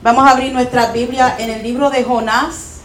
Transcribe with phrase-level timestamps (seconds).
[0.00, 2.82] Vamos a abrir nuestra Biblia en el libro de Jonás,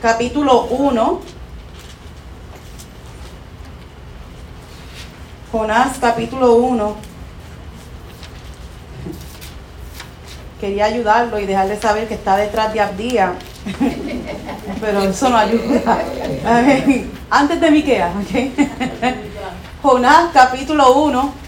[0.00, 1.20] capítulo 1.
[5.52, 6.96] Jonás, capítulo 1.
[10.58, 13.34] Quería ayudarlo y dejarle saber que está detrás de Abdía.
[14.80, 15.98] Pero eso no ayuda.
[17.28, 18.52] Antes de Miqueas, ¿ok?
[19.82, 21.39] Jonás, capítulo 1.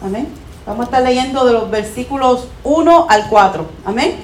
[0.00, 0.28] Amén.
[0.66, 3.66] Vamos a estar leyendo de los versículos 1 al 4.
[3.84, 4.22] Amén.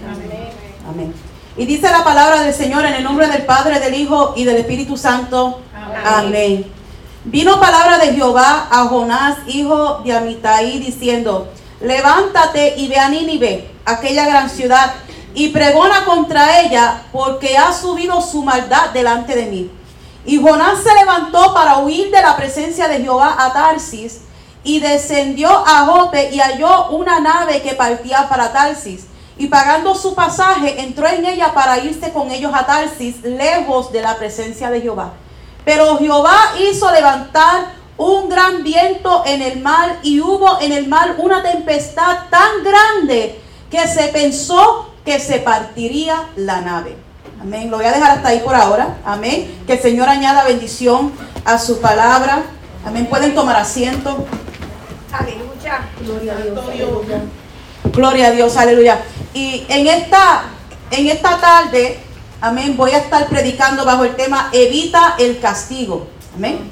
[0.88, 1.14] Amén.
[1.56, 4.56] Y dice la palabra del Señor en el nombre del Padre, del Hijo y del
[4.56, 5.60] Espíritu Santo.
[6.04, 6.66] Amén.
[7.24, 11.48] Vino palabra de Jehová a Jonás, hijo de Amitai, diciendo,
[11.80, 14.94] levántate y ve a Nínive, aquella gran ciudad,
[15.34, 19.70] y pregona contra ella, porque ha subido su maldad delante de mí.
[20.26, 24.20] Y Jonás se levantó para huir de la presencia de Jehová a Tarsis,
[24.64, 29.06] y descendió a Jope y halló una nave que partía para Tarsis.
[29.36, 34.00] Y pagando su pasaje, entró en ella para irse con ellos a Tarsis, lejos de
[34.00, 35.12] la presencia de Jehová.
[35.64, 41.16] Pero Jehová hizo levantar un gran viento en el mar y hubo en el mar
[41.18, 46.96] una tempestad tan grande que se pensó que se partiría la nave.
[47.40, 47.70] Amén.
[47.70, 48.96] Lo voy a dejar hasta ahí por ahora.
[49.04, 49.62] Amén.
[49.66, 51.12] Que el Señor añada bendición
[51.44, 52.42] a su palabra.
[52.86, 53.06] Amén.
[53.06, 54.24] Pueden tomar asiento.
[55.18, 55.88] Aleluya.
[56.00, 56.58] Gloria a Dios.
[56.58, 57.20] Aleluya.
[57.92, 58.56] Gloria a Dios.
[58.56, 59.04] Aleluya.
[59.32, 60.44] Y en esta,
[60.90, 61.98] en esta tarde,
[62.40, 66.08] amén, voy a estar predicando bajo el tema Evita el castigo.
[66.34, 66.70] Amén.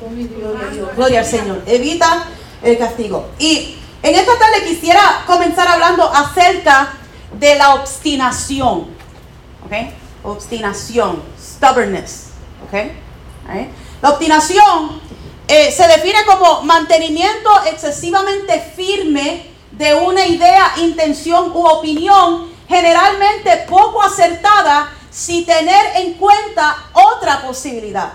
[0.97, 1.63] Gloria al Señor.
[1.67, 2.25] Evita
[2.63, 3.31] el castigo.
[3.39, 6.95] Y en esta tarde quisiera comenzar hablando acerca
[7.39, 8.89] de la obstinación.
[9.65, 9.73] ¿Ok?
[10.25, 11.23] Obstinación.
[11.39, 12.31] Stubbornness.
[12.67, 12.91] ¿Ok?
[14.01, 15.01] La obstinación
[15.49, 24.03] eh, se define como mantenimiento excesivamente firme de una idea, intención u opinión, generalmente poco
[24.03, 28.13] acertada, sin tener en cuenta otra posibilidad.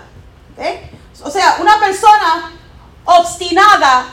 [1.22, 2.52] O sea, una persona
[3.04, 4.06] obstinada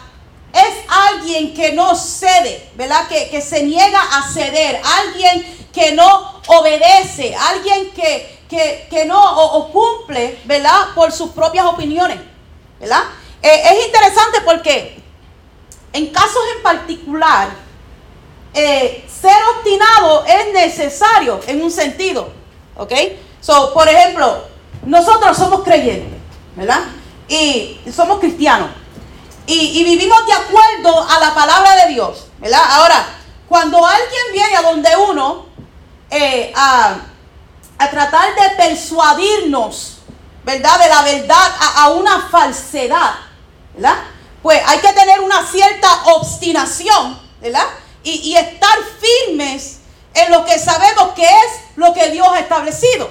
[0.53, 3.07] es alguien que no cede, ¿verdad?
[3.07, 8.45] Que, que, se niega a ceder, alguien que no obedece, alguien que,
[8.89, 10.93] que, no o cumple, ¿verdad?
[10.93, 12.34] Por sus propias opiniones.
[13.41, 15.01] Eh, es interesante porque
[15.93, 17.49] en casos en particular,
[18.53, 22.29] eh, ser obstinado es necesario en un sentido,
[22.75, 22.91] ¿ok?
[23.41, 24.43] So, por ejemplo,
[24.85, 26.19] nosotros somos creyentes,
[26.55, 26.81] ¿verdad?
[27.27, 28.69] Y somos cristianos.
[29.47, 32.63] Y, vivimos de acuerdo a la palabra de Dios, ¿verdad?
[32.67, 33.05] Ahora,
[33.47, 35.45] cuando alguien viene a donde uno
[36.09, 36.97] eh, a
[37.91, 39.94] tratar de persuadirnos
[40.45, 40.79] ¿verdad?
[40.79, 43.15] De la verdad a, una falsedad,
[43.73, 43.97] ¿verdad?
[44.43, 47.65] Pues hay que tener una cierta obstinación, ¿verdad?
[48.03, 49.79] Y, estar firmes
[50.13, 53.09] en lo que sabemos que es lo que Dios ha establecido.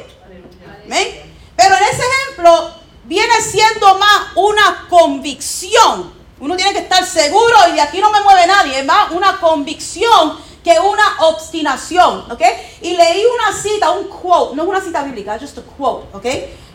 [0.85, 1.35] ¿Amén?
[1.57, 6.15] Pero en ese ejemplo viene siendo más una convicción.
[6.39, 8.79] Uno tiene que estar seguro y de aquí no me mueve nadie.
[8.79, 12.31] Es más una convicción que una obstinación.
[12.31, 12.43] ¿Ok?
[12.83, 16.07] Y leí una cita, un quote, no es una cita bíblica, just a quote.
[16.17, 16.27] ¿Ok?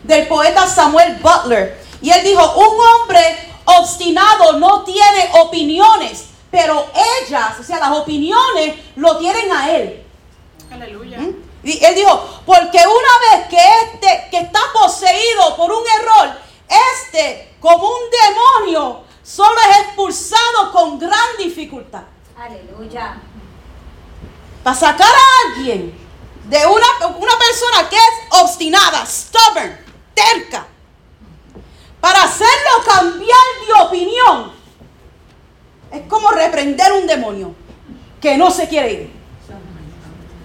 [0.02, 1.80] Del poeta Samuel Butler.
[2.02, 6.86] Y él dijo, un hombre obstinado no tiene opiniones, pero
[7.22, 10.04] ellas, o sea, las opiniones lo tienen a él.
[10.70, 11.18] Aleluya.
[11.18, 11.34] ¿Mm?
[11.62, 16.34] Y él dijo, porque una vez que este, que está poseído por un error,
[16.94, 22.02] este, como un demonio, solo es expulsado con gran dificultad.
[22.36, 23.20] Aleluya.
[24.62, 25.98] Para sacar a alguien
[26.48, 30.66] de una, una persona que es obstinada, stubborn, terca,
[32.00, 34.52] para hacerlo cambiar de opinión,
[35.90, 37.54] es como reprender un demonio
[38.20, 39.12] que no se quiere ir.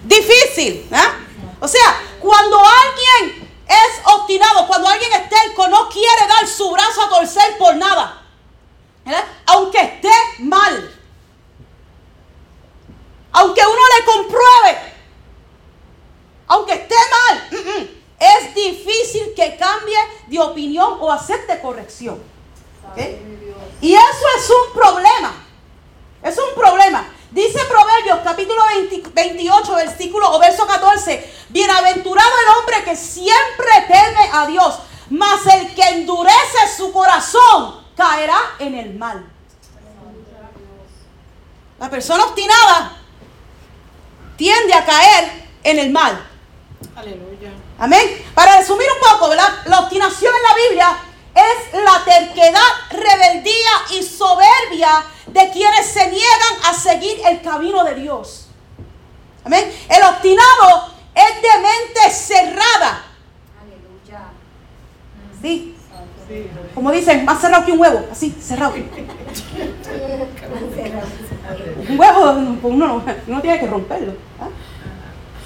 [0.04, 1.26] Difícil, ¿eh?
[1.60, 7.02] O sea, cuando alguien es obstinado, cuando alguien es terco, no quiere dar su brazo
[7.02, 8.22] a torcer por nada,
[9.46, 10.94] aunque esté mal,
[13.32, 14.94] aunque uno le compruebe,
[16.48, 17.48] aunque esté mal.
[17.50, 19.98] Mm, mm es difícil que cambie
[20.28, 22.22] de opinión o acepte corrección.
[23.80, 25.34] Y eso es un problema.
[26.22, 27.06] Es un problema.
[27.30, 28.62] Dice Proverbios capítulo
[29.12, 31.32] 28, versículo o verso 14.
[31.50, 34.78] Bienaventurado el hombre que siempre teme a Dios,
[35.10, 39.26] mas el que endurece su corazón caerá en el mal.
[41.78, 42.96] La persona obstinada
[44.36, 46.26] tiende a caer en el mal.
[46.94, 47.50] Aleluya.
[47.78, 48.24] Amén.
[48.34, 49.48] Para resumir un poco, ¿verdad?
[49.66, 50.98] La obstinación en la Biblia
[51.34, 57.94] es la terquedad, rebeldía y soberbia de quienes se niegan a seguir el camino de
[57.96, 58.48] Dios.
[59.44, 59.70] Amén.
[59.88, 63.04] El obstinado es de mente cerrada.
[63.60, 64.28] Aleluya.
[65.42, 65.74] Sí.
[66.74, 68.74] Como dicen, más cerrado que un huevo, así, cerrado.
[71.88, 72.30] Un huevo,
[72.64, 74.12] uno, no- uno tiene que romperlo.
[74.40, 74.48] ¿ah?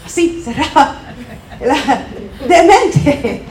[0.06, 0.94] Así, cerrado.
[1.60, 2.06] La-
[2.46, 3.42] De mente.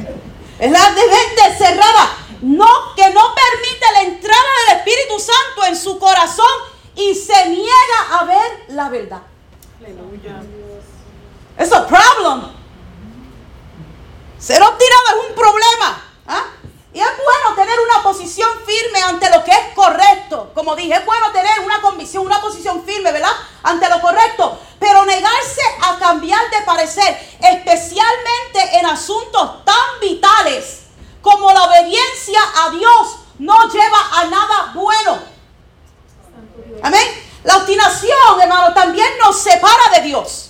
[0.59, 2.17] Es la de mente cerrada.
[2.41, 6.45] No, que no permite la entrada del Espíritu Santo en su corazón
[6.95, 9.21] y se niega a ver la verdad.
[9.79, 10.41] Aleluya.
[11.57, 12.53] Es un problema.
[14.39, 16.01] Ser obstinado es un problema.
[16.27, 16.43] ¿ah?
[16.93, 20.51] Y es bueno tener una posición firme ante lo que es correcto.
[20.55, 23.31] Como dije, es bueno tener una convicción, una posición firme, ¿verdad?
[23.63, 24.59] Ante lo correcto.
[26.09, 30.85] Cambiar de parecer, especialmente en asuntos tan vitales
[31.21, 35.19] como la obediencia a Dios, no lleva a nada bueno.
[36.81, 37.07] Amén.
[37.43, 40.49] La obstinación, hermano, también nos separa de Dios.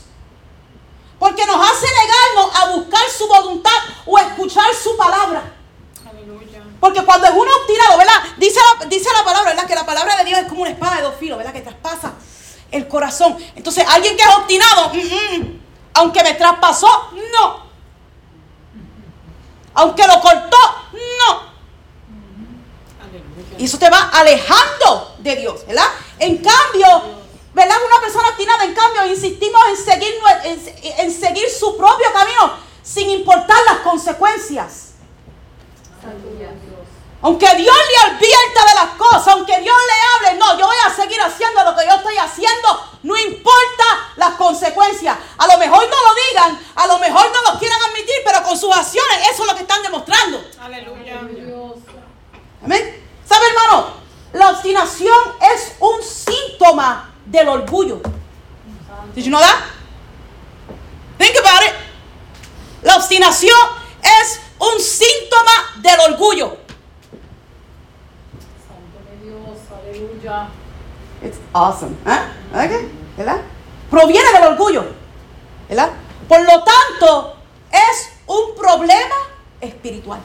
[1.20, 5.44] Porque nos hace negarnos a buscar su voluntad o escuchar su palabra.
[6.80, 8.24] Porque cuando es uno obstinado, ¿verdad?
[8.38, 9.68] Dice la, dice la palabra, ¿verdad?
[9.68, 11.52] Que la palabra de Dios es como una espada de dos filos, ¿verdad?
[11.52, 12.14] Que traspasa
[12.72, 13.38] el corazón.
[13.56, 15.60] Entonces, alguien que es obstinado, mm, mm,
[15.94, 16.88] aunque me traspasó,
[17.34, 17.70] no.
[19.74, 20.58] Aunque lo cortó,
[20.94, 21.50] no.
[23.58, 25.88] Y eso te va alejando de Dios, ¿verdad?
[26.18, 26.88] En cambio,
[27.54, 27.76] ¿verdad?
[27.86, 30.14] Una persona obstinada, en cambio, insistimos en seguir,
[30.98, 34.94] en seguir su propio camino sin importar las consecuencias.
[37.22, 40.96] Aunque Dios le advierta de las cosas, aunque Dios le hable, no, yo voy a
[40.96, 43.84] seguir haciendo lo que yo estoy haciendo, no importa
[44.16, 45.18] las consecuencias.
[45.38, 48.58] A lo mejor no lo digan, a lo mejor no lo quieran admitir, pero con
[48.58, 50.42] sus acciones eso es lo que están demostrando.
[50.62, 51.20] Aleluya.
[52.64, 53.04] Amén.
[53.28, 53.94] ¿Sabe, hermano?
[54.32, 58.02] La obstinación es un síntoma del orgullo.
[59.14, 59.64] Did you know that?
[61.18, 61.74] Think about it.
[62.84, 63.58] La obstinación
[64.22, 65.52] es un síntoma
[65.82, 66.59] del orgullo.
[71.24, 71.96] It's awesome.
[72.06, 72.20] ¿eh?
[72.66, 73.42] Okay, ¿Verdad?
[73.90, 74.86] Proviene del orgullo.
[75.68, 75.90] ¿Verdad?
[76.28, 77.36] Por lo tanto,
[77.72, 79.16] es un problema
[79.62, 80.20] espiritual.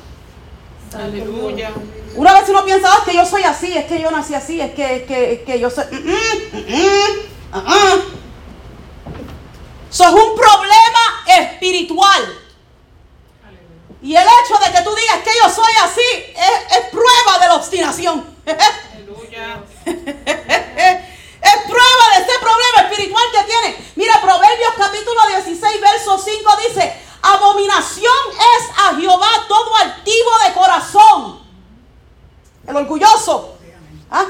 [0.95, 1.73] Aleluya.
[2.15, 4.61] Una vez uno piensa, "Ah, es que yo soy así, es que yo nací así,
[4.61, 5.85] es que, es que, es que yo soy...
[5.91, 7.21] mm, mm, mm, mm,
[7.53, 7.97] ah, ah".
[9.91, 12.23] Eso es un problema espiritual.
[14.03, 16.01] Y el hecho de que tú digas que yo soy así
[16.37, 18.25] es, es prueba de la obstinación.
[21.45, 23.77] Es prueba de este problema espiritual que tiene.
[23.97, 31.41] Mira, Proverbios capítulo 16, verso 5 dice, abominación es a Jehová todo altivo de corazón.
[32.67, 33.59] El orgulloso.
[34.11, 34.25] ¿Ah?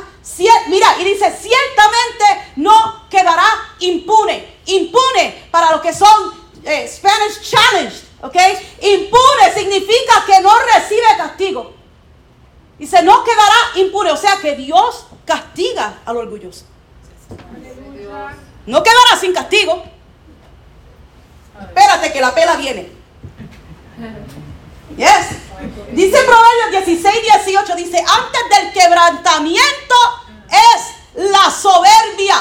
[0.67, 3.47] Mira, y dice, ciertamente no quedará
[3.79, 4.59] impune.
[4.67, 6.35] Impune para los que son
[6.65, 8.03] eh, Spanish challenged.
[8.23, 8.37] ¿Ok?
[8.81, 11.74] Impune significa que no recibe castigo.
[12.79, 14.11] Dice, no quedará impune.
[14.11, 16.65] O sea que Dios castiga al orgulloso.
[18.67, 19.85] No quedará sin castigo.
[21.61, 22.91] Espérate que la pela viene.
[24.97, 25.39] Yes.
[25.93, 29.95] Dice Proverbios 16, 18, dice, antes del quebrantamiento
[30.49, 32.37] es la soberbia.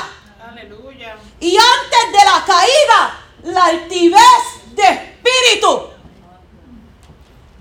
[0.49, 1.15] Aleluya.
[1.39, 5.92] Y antes de la caída, la altivez de espíritu.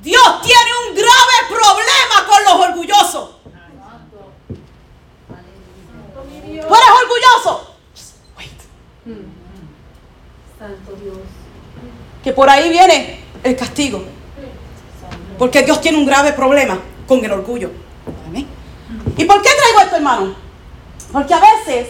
[0.03, 3.31] Dios tiene un grave problema con los orgullosos.
[6.45, 7.75] ¿Tú eres orgulloso?
[7.95, 8.51] Just wait.
[10.59, 11.19] Santo Dios.
[12.25, 14.05] Que por ahí viene el castigo.
[15.39, 17.71] Porque Dios tiene un grave problema con el orgullo.
[18.27, 18.47] Amén.
[19.17, 20.35] ¿Y por qué traigo esto, hermano?
[21.13, 21.89] Porque a veces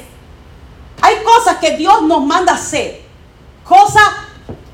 [1.00, 3.02] hay cosas que Dios nos manda hacer.
[3.64, 4.04] Cosas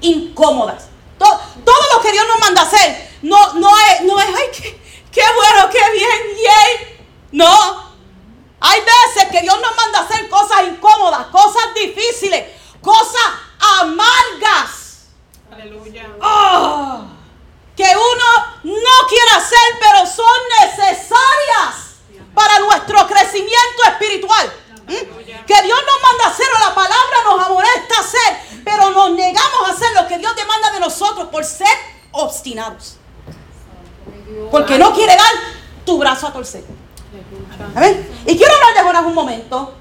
[0.01, 0.89] incómodas.
[1.19, 4.81] To- Todo, lo que Dios nos manda hacer no, no, es, no es, ay, qué,
[5.13, 6.99] qué bueno, qué bien, yay.
[7.33, 7.89] No.
[8.61, 12.45] Hay veces que Dios nos manda hacer cosas incómodas, cosas difíciles,
[12.81, 13.23] cosas
[13.81, 15.09] amargas.
[15.53, 16.09] Aleluya.
[16.21, 17.03] Ah,
[17.77, 20.27] que uno no quiere hacer, pero son
[20.61, 21.89] necesarias
[22.35, 24.53] para nuestro crecimiento espiritual.
[24.87, 25.45] ¿Mm?
[25.47, 29.11] Que Dios nos manda a hacer o la palabra nos amonesta a hacer, pero nos
[29.11, 31.77] negamos a hacer lo que Dios demanda de nosotros por ser
[32.13, 32.98] obstinados.
[34.51, 35.31] Porque no quiere dar
[35.85, 36.65] tu brazo a torcer.
[37.13, 37.77] Aleluya.
[37.77, 38.09] Amén.
[38.27, 39.75] Y quiero hablar de Jonás un momento.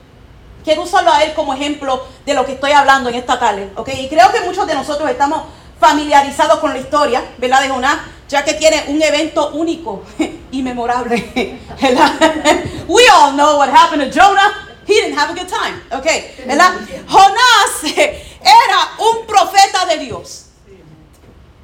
[0.64, 3.90] quiero usarlo a él como ejemplo de lo que estoy hablando en esta tarde, ¿ok?
[4.00, 5.44] Y creo que muchos de nosotros estamos
[5.80, 7.62] familiarizados con la historia, ¿verdad?
[7.62, 10.04] De Jonás, ya que tiene un evento único
[10.52, 12.12] y memorable, ¿verdad?
[12.88, 14.66] We all know what happened to Jonah.
[14.86, 16.06] He didn't have a good time, ¿ok?
[16.46, 16.74] ¿Verdad?
[17.08, 20.46] Jonás era un profeta de Dios.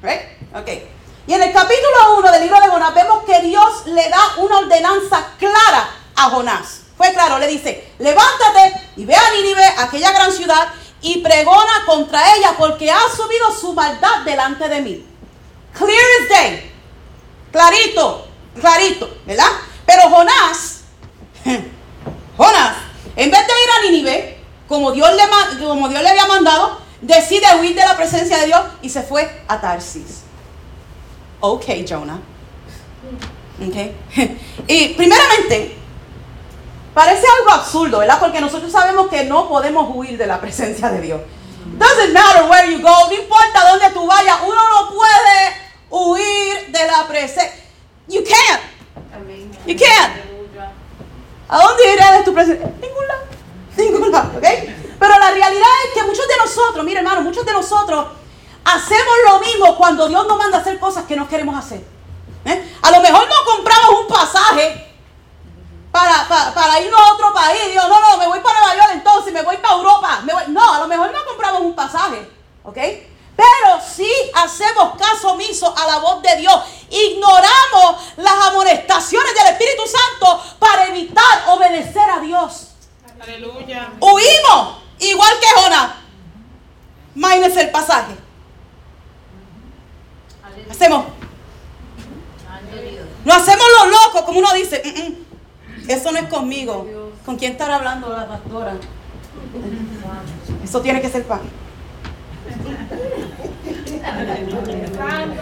[0.02, 0.20] Right?
[0.54, 0.93] Ok.
[1.26, 4.58] Y en el capítulo 1 del libro de Jonás vemos que Dios le da una
[4.58, 6.82] ordenanza clara a Jonás.
[6.98, 10.68] Fue claro, le dice, levántate y ve a Nínive, aquella gran ciudad,
[11.00, 15.06] y pregona contra ella porque ha subido su maldad delante de mí.
[15.72, 16.72] Clear as day.
[17.50, 18.28] Clarito,
[18.60, 19.50] clarito, ¿verdad?
[19.86, 20.80] Pero Jonás,
[22.36, 22.76] Jonás,
[23.16, 27.46] en vez de ir a Nínive, como Dios le, como Dios le había mandado, decide
[27.60, 30.23] huir de la presencia de Dios y se fue a Tarsis.
[31.46, 32.18] Ok, Jonah.
[33.68, 33.94] Okay.
[34.66, 35.76] y primeramente,
[36.94, 38.18] parece algo absurdo, ¿verdad?
[38.18, 41.20] Porque nosotros sabemos que no podemos huir de la presencia de Dios.
[41.76, 45.52] Doesn't matter where you go, no importa dónde tú vayas, uno no puede
[45.90, 47.52] huir de la presencia.
[48.08, 48.62] You can't.
[49.66, 50.14] You can't.
[51.48, 52.72] ¿A dónde iré de tu presencia?
[52.80, 53.24] Ningún lado.
[53.76, 54.46] Ningún lado, ¿ok?
[54.98, 58.23] Pero la realidad es que muchos de nosotros, mire hermano, muchos de nosotros
[58.64, 61.84] hacemos lo mismo cuando Dios nos manda a hacer cosas que no queremos hacer.
[62.44, 62.76] ¿Eh?
[62.82, 64.94] A lo mejor no compramos un pasaje
[65.90, 67.60] para, para, irnos a otro país.
[67.68, 70.24] Digo, no, no, me voy para Nueva York entonces, me voy para Europa.
[70.48, 72.28] No, a lo mejor no compramos un pasaje,
[72.64, 72.78] ¿ok?
[73.36, 76.62] Pero sí hacemos caso omiso a la voz de Dios.
[76.90, 82.68] Ignoramos las amonestaciones del Espíritu Santo para evitar obedecer a Dios.
[83.20, 83.92] Aleluya.
[84.00, 85.90] Huimos, igual que Jonás.
[87.14, 88.16] Máines el pasaje.
[90.70, 91.04] Hacemos.
[93.24, 94.82] No hacemos los locos, como uno dice.
[94.84, 96.86] Mm, mm, eso no es conmigo.
[97.24, 98.74] ¿Con quién estará hablando la pastora?
[100.62, 101.42] Eso tiene que ser para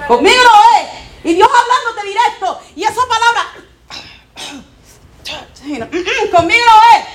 [0.06, 0.88] Conmigo no es.
[1.24, 2.60] Y Dios hablándote directo.
[2.76, 3.42] Y esa palabra.
[5.64, 7.06] Mm, conmigo no es.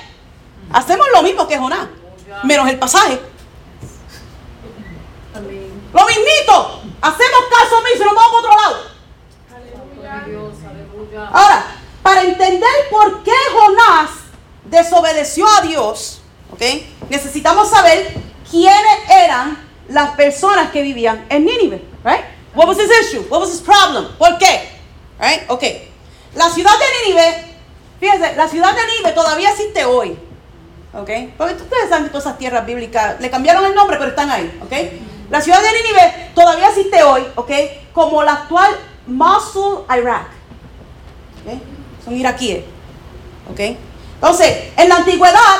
[0.73, 1.87] Hacemos lo mismo que Jonás.
[2.43, 3.19] Menos el pasaje.
[5.93, 6.86] Lo mismito.
[7.01, 8.97] Hacemos caso omiso y nos vamos para otro lado.
[11.31, 11.65] Ahora,
[12.01, 14.11] para entender por qué Jonás
[14.65, 16.61] desobedeció a Dios, ¿ok?
[17.09, 18.13] Necesitamos saber
[18.49, 19.57] quiénes eran
[19.89, 22.25] las personas que vivían en Nínive, right?
[22.55, 23.21] What was his issue?
[23.29, 24.07] What was his problem?
[24.17, 24.69] ¿Por qué?
[25.19, 25.49] Right?
[25.49, 25.63] Ok.
[26.35, 27.45] La ciudad de Nínive,
[27.99, 30.17] fíjense, la ciudad de Nínive todavía existe hoy.
[30.93, 31.09] ¿Ok?
[31.37, 34.59] Porque ustedes saben que todas esas tierras bíblicas le cambiaron el nombre, pero están ahí.
[34.63, 34.73] ¿Ok?
[35.29, 37.51] La ciudad de Nínive todavía existe hoy, ¿ok?
[37.93, 38.71] Como la actual
[39.07, 40.27] Mosul, Irak.
[42.03, 42.63] Son iraquíes.
[43.51, 43.59] ¿Ok?
[44.15, 45.57] Entonces, en la antigüedad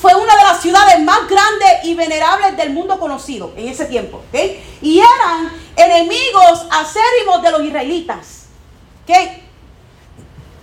[0.00, 4.22] fue una de las ciudades más grandes y venerables del mundo conocido en ese tiempo.
[4.28, 4.38] ¿ok?
[4.82, 8.46] Y eran enemigos acérrimos de los israelitas.
[9.04, 9.16] ¿ok?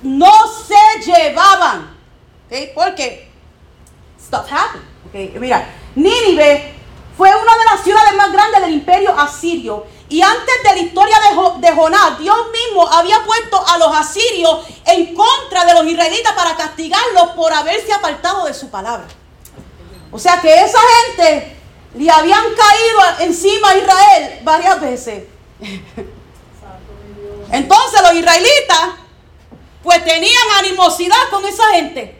[0.03, 1.95] No se llevaban.
[2.47, 2.57] ¿ok?
[2.75, 3.29] Porque
[4.19, 4.85] stuff happened.
[5.07, 5.39] ¿ok?
[5.39, 6.72] Mira, Nínive
[7.17, 9.85] fue una de las ciudades más grandes del imperio asirio.
[10.09, 14.65] Y antes de la historia de, de, Jonás, Dios mismo había puesto a los asirios
[14.85, 19.07] en contra de los israelitas para castigarlos por haberse apartado de su palabra.
[20.11, 21.57] O sea que esa gente
[21.95, 25.23] le habían caído encima a Israel varias veces.
[27.51, 28.89] Entonces los israelitas
[29.83, 32.19] pues tenían animosidad con esa gente.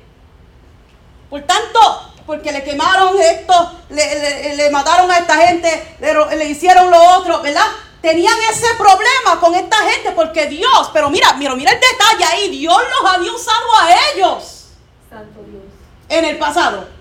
[1.29, 7.17] Por tanto, porque le quemaron esto, le, mataron a esta gente, le, le, hicieron lo
[7.17, 7.65] otro, ¿verdad?
[8.01, 12.49] Tenían ese problema con esta gente porque Dios, pero mira, mira, mira el detalle ahí,
[12.49, 14.67] Dios los había usado a ellos.
[15.09, 15.63] Santo Dios.
[16.09, 16.93] En el pasado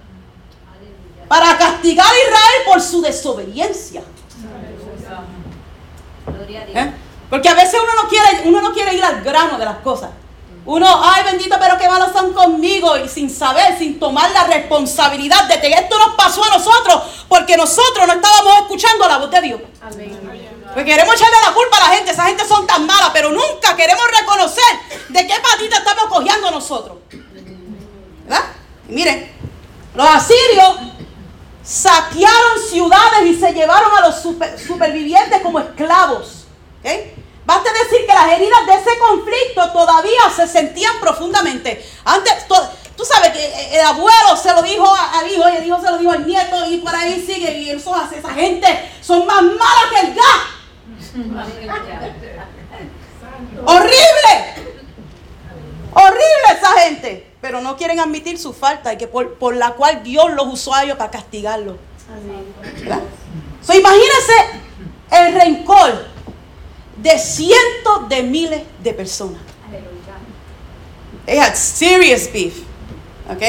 [1.32, 4.02] para castigar a Israel por su desobediencia.
[6.74, 6.92] ¿Eh?
[7.30, 10.10] Porque a veces uno no quiere, uno no quiere ir al grano de las cosas.
[10.64, 15.48] Uno, ay bendito, pero qué malos son conmigo y sin saber, sin tomar la responsabilidad
[15.48, 19.40] de que esto nos pasó a nosotros porque nosotros no estábamos escuchando la voz de
[19.40, 19.60] Dios.
[19.80, 23.74] Porque queremos echarle la culpa a la gente, esa gente son tan malas, pero nunca
[23.76, 24.64] queremos reconocer
[25.08, 26.98] de qué patita estamos cogiendo nosotros.
[28.24, 28.44] ¿Verdad?
[28.88, 29.32] Y miren,
[29.94, 30.76] los asirios
[31.64, 34.22] saquearon ciudades y se llevaron a los
[34.64, 36.44] supervivientes como esclavos.
[36.80, 37.21] ¿okay?
[37.44, 41.84] Basta decir que las heridas de ese conflicto todavía se sentían profundamente.
[42.04, 42.46] Antes,
[42.96, 45.98] tú sabes que el abuelo se lo dijo al hijo y el hijo se lo
[45.98, 47.58] dijo al nieto y por ahí sigue.
[47.58, 50.40] Y eso hace, esa gente son más malas que el gas.
[53.66, 54.72] Horrible.
[55.94, 57.32] Horrible esa gente.
[57.42, 60.72] pero no quieren admitir su falta y que por, por la cual Dios los usó
[60.72, 61.76] a ellos para castigarlos.
[63.68, 64.32] Imagínense
[65.10, 66.11] el rencor
[67.02, 69.40] de cientos de miles de personas.
[71.26, 72.62] They had serious beef.
[73.30, 73.42] ¿Ok?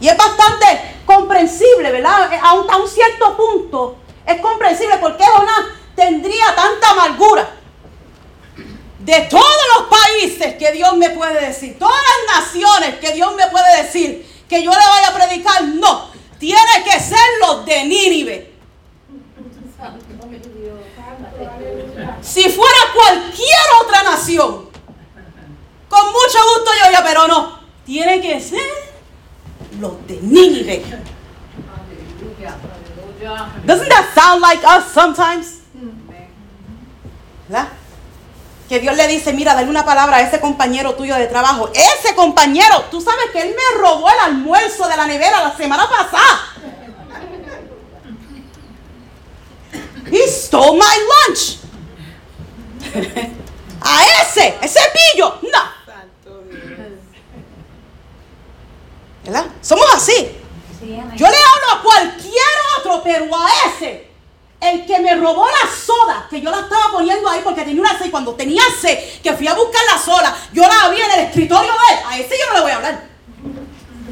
[0.00, 0.66] Y es bastante
[1.04, 2.30] comprensible, ¿verdad?
[2.42, 5.64] A un, a un cierto punto es comprensible porque Jonás
[5.96, 7.48] tendría tanta amargura.
[9.00, 13.46] De todos los países que Dios me puede decir, todas las naciones que Dios me
[13.46, 16.10] puede decir que yo le vaya a predicar, no.
[16.38, 18.47] Tiene que ser los de Nínive.
[22.20, 24.68] Si fuera cualquier otra nación,
[25.88, 27.58] con mucho gusto yo ya, pero no.
[27.86, 28.60] Tiene que ser
[29.80, 30.84] los de Nínive.
[33.64, 35.60] Doesn't that sound like us sometimes?
[37.48, 37.68] ¿Verdad?
[38.68, 41.70] Que Dios le dice, mira, dale una palabra a ese compañero tuyo de trabajo.
[41.72, 45.88] Ese compañero, tú sabes que él me robó el almuerzo de la nevera la semana
[45.88, 46.52] pasada.
[50.10, 50.28] He
[50.58, 51.58] stole my lunch.
[53.80, 55.78] a ese, ese pillo, no.
[59.24, 59.46] ¿Verdad?
[59.60, 60.36] Somos así.
[60.80, 62.44] Yo le hablo a cualquier
[62.78, 64.08] otro, pero a ese,
[64.60, 67.98] el que me robó la soda, que yo la estaba poniendo ahí porque tenía una
[67.98, 71.20] sed, cuando tenía sed, que fui a buscar la soda, yo la vi en el
[71.26, 73.04] escritorio de él, a ese yo no le voy a hablar.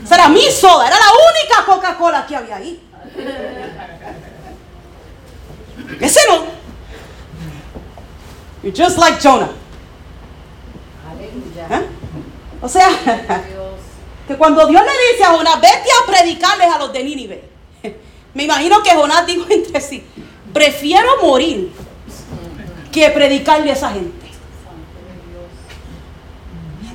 [0.04, 2.82] Esa era mi soda, era la única Coca-Cola que había ahí.
[6.00, 6.44] Ese no.
[8.62, 9.50] You're just like Jonah.
[11.70, 11.86] ¿Eh?
[12.60, 12.88] O sea,
[14.26, 17.44] que cuando Dios le dice a Jonás, vete a predicarles a los de Nínive,
[18.34, 20.04] me imagino que Jonás dijo entre sí,
[20.52, 21.72] prefiero morir
[22.90, 24.26] que predicarle a esa gente.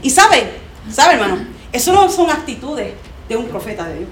[0.01, 2.93] Y sabe, sabe hermano, eso no son actitudes
[3.29, 4.09] de un profeta de Dios.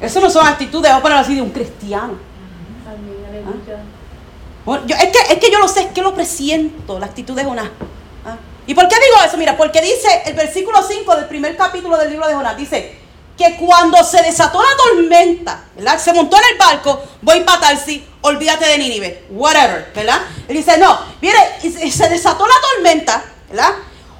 [0.00, 2.33] Eso no son actitudes, vamos a ponerlo así, de un cristiano.
[4.64, 7.34] Bueno, yo- es, que, es que yo lo sé, es que lo presiento, la actitud
[7.34, 7.68] de Jonás.
[8.24, 8.36] ¿Ah?
[8.66, 9.36] ¿Y por qué digo eso?
[9.36, 12.98] Mira, porque dice el versículo 5 del primer capítulo del libro de Jonás, dice
[13.36, 15.98] que cuando se desató la tormenta, ¿verdad?
[15.98, 20.20] Se montó en el barco, voy para Tarsi, olvídate de Nínive, whatever, ¿verdad?
[20.48, 21.36] Él dice, no, mire,
[21.90, 23.70] se desató la tormenta, ¿verdad?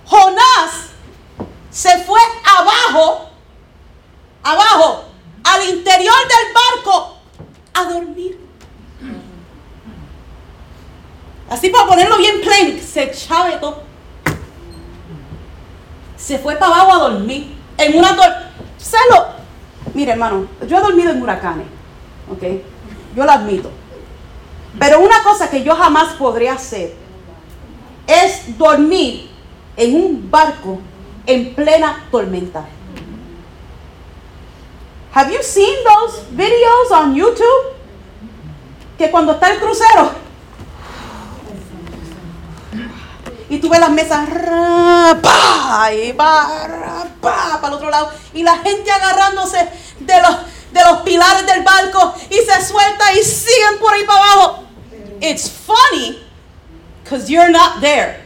[0.04, 0.88] Jonás
[1.70, 2.20] se fue
[2.58, 3.30] abajo,
[4.42, 5.04] abajo,
[5.44, 7.16] al interior del barco,
[7.74, 8.43] a dormir.
[11.48, 13.82] Así para ponerlo bien plain, se chavetó.
[16.16, 17.54] Se fue para abajo a dormir.
[17.76, 18.32] En una tor
[18.78, 19.26] Celo.
[19.94, 21.66] Mire, hermano, yo he dormido en huracanes.
[22.30, 22.42] ¿Ok?
[23.14, 23.70] Yo lo admito.
[24.78, 26.94] Pero una cosa que yo jamás podría hacer
[28.06, 29.30] es dormir
[29.76, 30.78] en un barco
[31.26, 32.66] en plena tormenta.
[35.14, 37.74] Have you seen those videos on YouTube?
[38.98, 40.10] Que cuando está el crucero,
[43.54, 48.10] y tú ves las mesas ra, pa, y va ra, pa, para el otro lado
[48.32, 49.68] y la gente agarrándose
[50.00, 50.36] de los
[50.72, 54.64] de los pilares del barco y se suelta y siguen por ahí para abajo.
[55.20, 56.18] It's funny
[57.02, 58.24] because you're not there.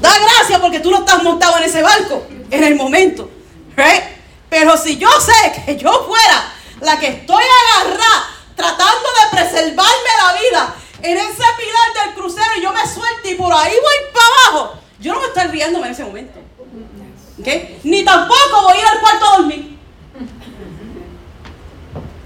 [0.00, 3.28] Da gracia porque tú no estás montado en ese barco en el momento,
[3.76, 4.04] right?
[4.48, 10.32] Pero si yo sé que yo fuera la que estoy agarrada tratando de preservarme la
[10.40, 10.74] vida
[11.06, 14.26] en ese pilar del crucero y yo me suelto y por ahí voy para
[14.58, 16.40] abajo, yo no me estoy riéndome en ese momento.
[17.40, 17.48] ¿ok?
[17.84, 19.78] Ni tampoco voy a ir al cuarto a dormir.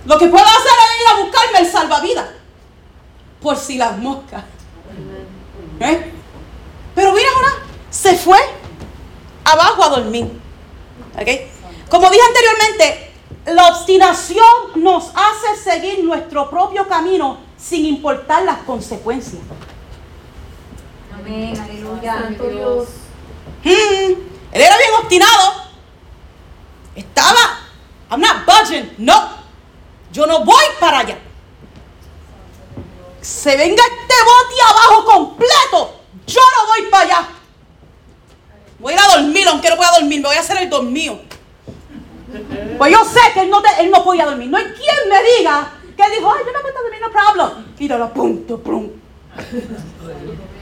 [0.07, 2.29] Lo que puedo hacer es ir a buscarme el salvavidas.
[3.41, 4.45] Por si las moscas.
[5.81, 6.13] ¿Eh?
[6.95, 7.53] Pero mira ahora,
[7.91, 8.39] se fue
[9.45, 10.41] abajo a dormir.
[11.15, 11.29] ¿Ok?
[11.89, 13.13] Como dije anteriormente,
[13.47, 19.43] la obstinación nos hace seguir nuestro propio camino sin importar las consecuencias.
[21.15, 22.19] Amén, aleluya.
[22.23, 22.89] Santo Dios.
[23.65, 24.13] Mm,
[24.53, 25.53] él era bien obstinado.
[26.95, 27.59] Estaba,
[28.11, 28.95] I'm not budging.
[28.99, 29.29] No,
[30.13, 31.19] yo no voy para allá.
[33.21, 36.01] Se venga este bote abajo completo.
[36.27, 37.29] Yo no voy para allá.
[38.79, 41.21] Voy a ir a dormir, aunque no pueda dormir, me voy a hacer el dormido.
[42.79, 44.49] Pues yo sé que él no, te- él no podía dormir.
[44.49, 47.75] No hay quien me diga que dijo, ay, yo me acuesto a dormir, no problem.
[47.79, 48.89] Y lo punto, pum.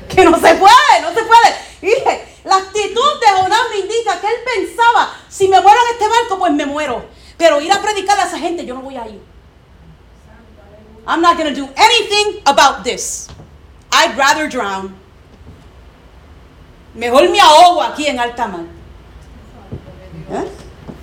[0.08, 1.54] Que no se puede, no se puede.
[1.82, 6.08] Y la actitud de Jonás me indica que él pensaba, si me muero en este
[6.08, 7.04] barco, pues me muero.
[7.36, 9.20] Pero ir a predicar a esa gente, yo no voy a ir.
[11.06, 13.28] I'm not going to do anything about this.
[13.92, 14.94] I'd rather drown.
[16.94, 18.64] Mejor me ahogo aquí en alta mar.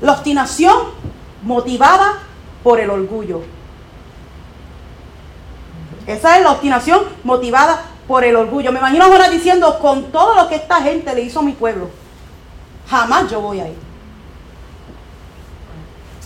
[0.02, 0.92] La obstinación
[1.42, 2.20] motivada
[2.64, 3.42] por el orgullo.
[6.08, 8.72] Esa es la obstinación motivada por el orgullo.
[8.72, 11.90] Me imagino ahora diciendo, con todo lo que esta gente le hizo a mi pueblo,
[12.88, 13.78] jamás yo voy a ir.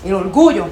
[0.03, 0.67] El orgullo,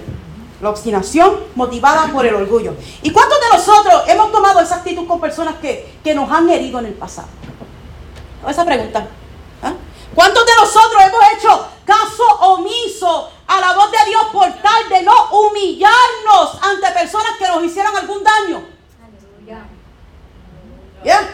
[0.61, 2.73] la obstinación motivada por el orgullo.
[3.01, 6.79] ¿Y cuántos de nosotros hemos tomado esa actitud con personas que, que nos han herido
[6.79, 7.27] en el pasado?
[8.47, 9.07] Esa pregunta.
[9.63, 9.73] ¿ah?
[10.15, 15.03] ¿Cuántos de nosotros hemos hecho caso omiso a la voz de Dios por tal de
[15.03, 18.76] no humillarnos ante personas que nos hicieron algún daño?
[21.07, 21.25] ¿Ya?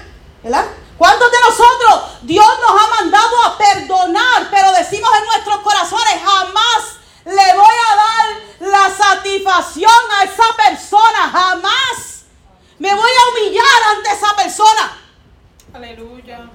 [0.44, 0.66] ¿Verdad?
[1.00, 6.98] ¿Cuántos de nosotros Dios nos ha mandado a perdonar, pero decimos en nuestros corazones, jamás
[7.26, 12.26] le voy a dar la satisfacción a esa persona, jamás
[12.78, 14.98] me voy a humillar ante esa persona?
[15.74, 16.52] Aleluya.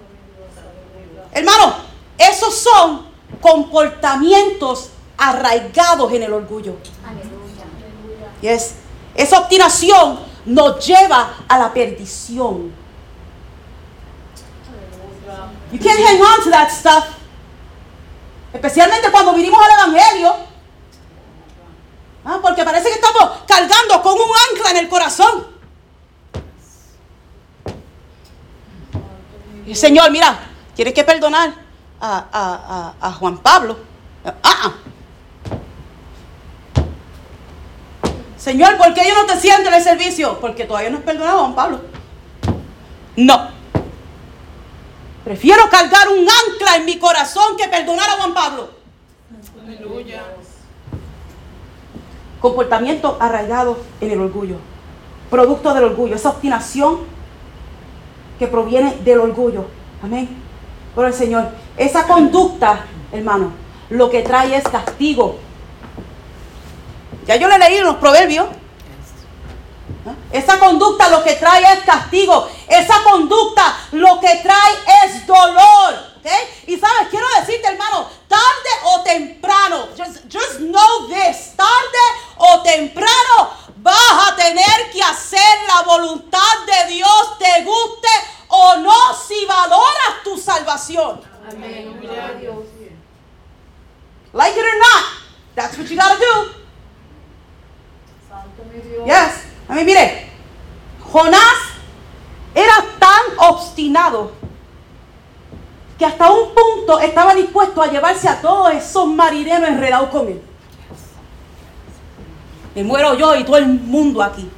[1.32, 1.74] Hermano,
[2.18, 3.08] esos son
[3.40, 6.76] comportamientos arraigados en el orgullo.
[8.42, 8.76] Yes.
[9.16, 12.77] Esa obstinación nos lleva a la perdición.
[15.72, 17.04] You can't hang on to that stuff.
[18.52, 20.34] Especialmente cuando vinimos al Evangelio.
[22.24, 25.46] Ah, porque parece que estamos cargando con un ancla en el corazón.
[29.74, 30.38] Señor, mira,
[30.74, 31.52] tienes que perdonar
[32.00, 33.78] a, a- a- a Juan Pablo.
[34.24, 34.72] Ah, ah.
[38.38, 40.38] Señor, ¿por qué yo no te siento en el servicio?
[40.40, 41.80] Porque todavía no has perdonado a Juan Pablo.
[43.16, 43.57] No.
[45.28, 48.70] Prefiero cargar un ancla en mi corazón que perdonar a Juan Pablo.
[49.62, 50.22] Aleluya.
[52.40, 54.56] Comportamiento arraigado en el orgullo.
[55.28, 56.14] Producto del orgullo.
[56.14, 57.00] Esa obstinación
[58.38, 59.66] que proviene del orgullo.
[60.02, 60.30] Amén.
[60.94, 61.50] Por el Señor.
[61.76, 63.52] Esa conducta, hermano,
[63.90, 65.40] lo que trae es castigo.
[67.26, 68.46] Ya yo le leí en los proverbios.
[70.32, 72.48] Esa conducta lo que trae es castigo.
[72.68, 75.94] Esa conducta lo que trae es dolor.
[76.18, 76.26] ¿ok?
[76.66, 82.04] Y sabes, quiero decirte, hermano, tarde o temprano, just, just know this, tarde
[82.36, 88.08] o temprano vas a tener que hacer la voluntad de Dios, te guste
[88.48, 91.20] o no, si valoras tu salvación.
[94.32, 95.04] Like it or not,
[95.54, 96.54] that's what you gotta do.
[99.06, 99.47] Yes.
[99.68, 100.26] A mí, mire,
[101.12, 101.58] Jonás
[102.54, 104.32] era tan obstinado
[105.98, 110.40] que hasta un punto estaba dispuesto a llevarse a todos esos marineros enredados con él.
[112.74, 114.48] Me muero yo y todo el mundo aquí.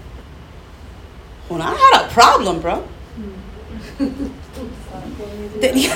[1.48, 2.82] Jonás had a problem, bro.
[5.60, 5.94] Tenía.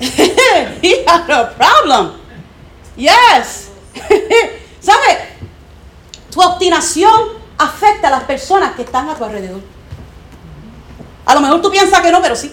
[0.82, 2.12] He had a problem.
[2.96, 3.70] Yes.
[4.80, 5.36] ¿Sabe?
[6.30, 9.60] Tu obstinación afecta a las personas que están a tu alrededor.
[11.24, 12.52] A lo mejor tú piensas que no, pero sí.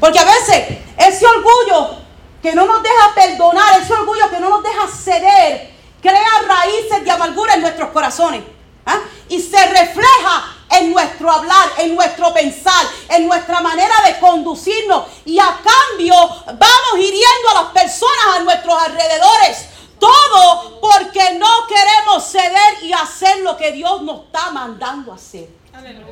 [0.00, 1.98] Porque a veces ese orgullo
[2.42, 7.10] que no nos deja perdonar, ese orgullo que no nos deja ceder, crea raíces de
[7.10, 8.42] amargura en nuestros corazones.
[8.86, 8.98] ¿ah?
[9.28, 15.06] Y se refleja en nuestro hablar, en nuestro pensar, en nuestra manera de conducirnos.
[15.24, 16.14] Y a cambio
[16.46, 19.68] vamos hiriendo a las personas a nuestros alrededores.
[19.98, 25.48] Todo porque no queremos ceder y hacer lo que Dios nos está mandando hacer.
[25.72, 26.08] Aleluya.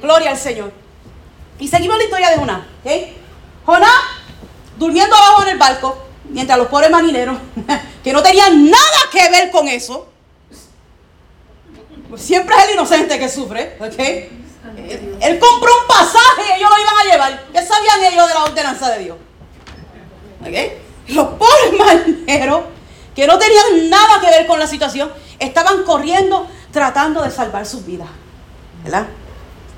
[0.00, 0.72] Gloria al Señor.
[1.58, 2.62] Y seguimos la historia de Jonás.
[2.84, 2.90] ¿ok?
[3.64, 4.00] Jonás
[4.76, 5.96] durmiendo abajo en el barco,
[6.28, 7.36] mientras los pobres marineros,
[8.04, 10.08] que no tenían nada que ver con eso,
[12.08, 13.98] pues siempre es el inocente que sufre, ¿ok?
[13.98, 17.44] Él, él compró un pasaje y ellos lo iban a llevar.
[17.52, 19.16] ¿Qué sabían ellos de la ordenanza de Dios?
[20.40, 20.82] ¿Ok?
[21.08, 22.64] Los pobres marineros,
[23.14, 27.84] que no tenían nada que ver con la situación, estaban corriendo tratando de salvar sus
[27.84, 28.08] vidas.
[28.82, 29.06] ¿Verdad?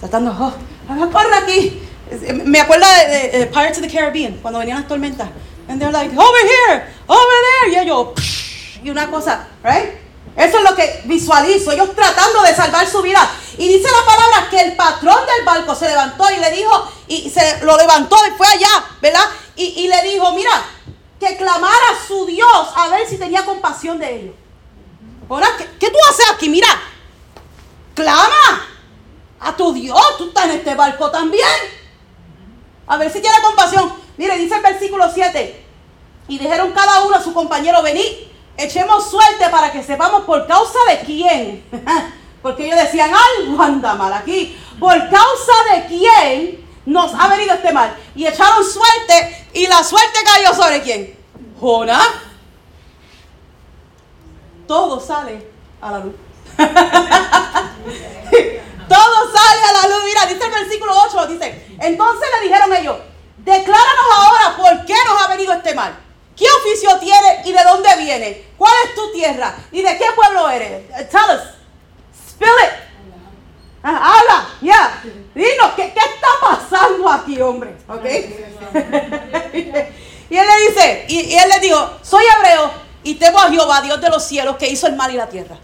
[0.00, 1.82] Tratando, oh, corre aquí.
[2.44, 5.28] Me acuerdo de, de- de Pirates of the Caribbean, cuando venían las tormentas.
[5.68, 7.36] And they're like, over here, over
[7.72, 7.82] there.
[7.84, 10.02] Y psh, y una cosa, right?
[10.36, 13.26] Eso es lo que visualizo, ellos tratando de salvar su vida.
[13.56, 17.30] Y dice la palabra que el patrón del barco se levantó y le dijo, y
[17.30, 19.24] se lo levantó y fue allá, ¿verdad?
[19.56, 20.50] Y, y le dijo, mira,
[21.18, 24.34] que clamara a su Dios a ver si tenía compasión de ellos.
[25.28, 26.48] Ahora, ¿qué, qué tú haces aquí?
[26.48, 26.68] Mira,
[27.94, 28.66] clama
[29.40, 31.46] a tu Dios, tú estás en este barco también.
[32.86, 33.92] A ver si tiene compasión.
[34.16, 35.64] Mire, dice el versículo 7.
[36.28, 38.06] Y dijeron cada uno a su compañero, venid,
[38.56, 41.64] echemos suerte para que sepamos por causa de quién.
[42.42, 44.58] Porque ellos decían, algo anda mal aquí.
[44.78, 47.96] Por causa de quién nos ha venido este mal.
[48.14, 51.16] Y echaron suerte y la suerte cayó sobre quién.
[51.60, 52.06] Jonás.
[54.66, 55.46] todo sale
[55.80, 56.14] a la luz.
[58.88, 60.04] todo sale a la luz.
[60.04, 62.98] Mira, dice el versículo 8, dice, entonces le dijeron ellos,
[63.38, 65.96] decláranos ahora por qué nos ha venido este mal.
[66.36, 68.44] ¿Qué oficio tienes y de dónde viene?
[68.58, 69.54] ¿Cuál es tu tierra?
[69.70, 70.88] ¿Y de qué pueblo eres?
[71.08, 71.42] Tell us.
[72.28, 72.83] Spill it.
[73.86, 75.02] Ah, habla, ya.
[75.34, 77.76] Dinos, ¿qué, ¿qué, está pasando aquí, hombre?
[77.86, 78.04] ¿Ok?
[80.30, 82.70] y él le dice, y, él le dijo, soy hebreo
[83.02, 85.56] y temo a Jehová, Dios de los cielos, que hizo el mar y la tierra.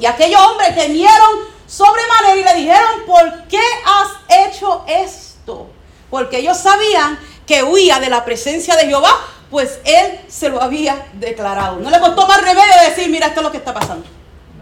[0.00, 5.68] Y aquellos hombres temieron sobremanera y le dijeron, ¿por qué has hecho esto?
[6.10, 9.10] Porque ellos sabían que huía de la presencia de Jehová,
[9.50, 11.76] pues él se lo había declarado.
[11.76, 14.06] No le costó más remedio decir, mira, esto es lo que está pasando.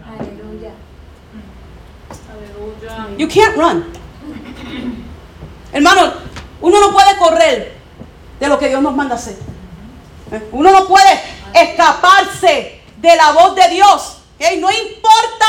[0.03, 0.71] Aleluya.
[2.31, 2.74] Aleluya.
[3.17, 3.85] You can't run.
[5.71, 6.13] Hermano,
[6.61, 7.77] uno no puede correr
[8.39, 9.37] de lo que Dios nos manda hacer.
[10.31, 10.49] ¿Eh?
[10.51, 11.21] Uno no puede
[11.53, 14.17] escaparse de la voz de Dios.
[14.35, 14.57] ¿ok?
[14.59, 15.45] No importa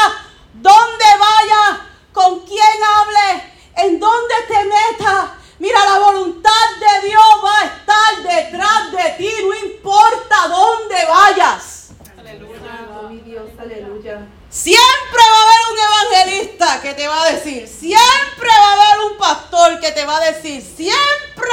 [0.55, 1.81] dónde vaya,
[2.13, 3.43] con quién hable,
[3.77, 5.31] en dónde te metas.
[5.59, 11.91] Mira, la voluntad de Dios va a estar detrás de ti, no importa dónde vayas.
[12.19, 12.59] Aleluya.
[12.61, 14.27] Santo mi Dios, aleluya.
[14.57, 19.13] Siempre va a haber un evangelista que te va a decir, siempre va a haber
[19.13, 21.51] un pastor que te va a decir, siempre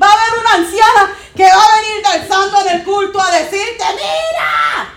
[0.00, 3.84] va a haber una anciana que va a venir danzando en el culto a decirte,
[3.92, 4.94] mira,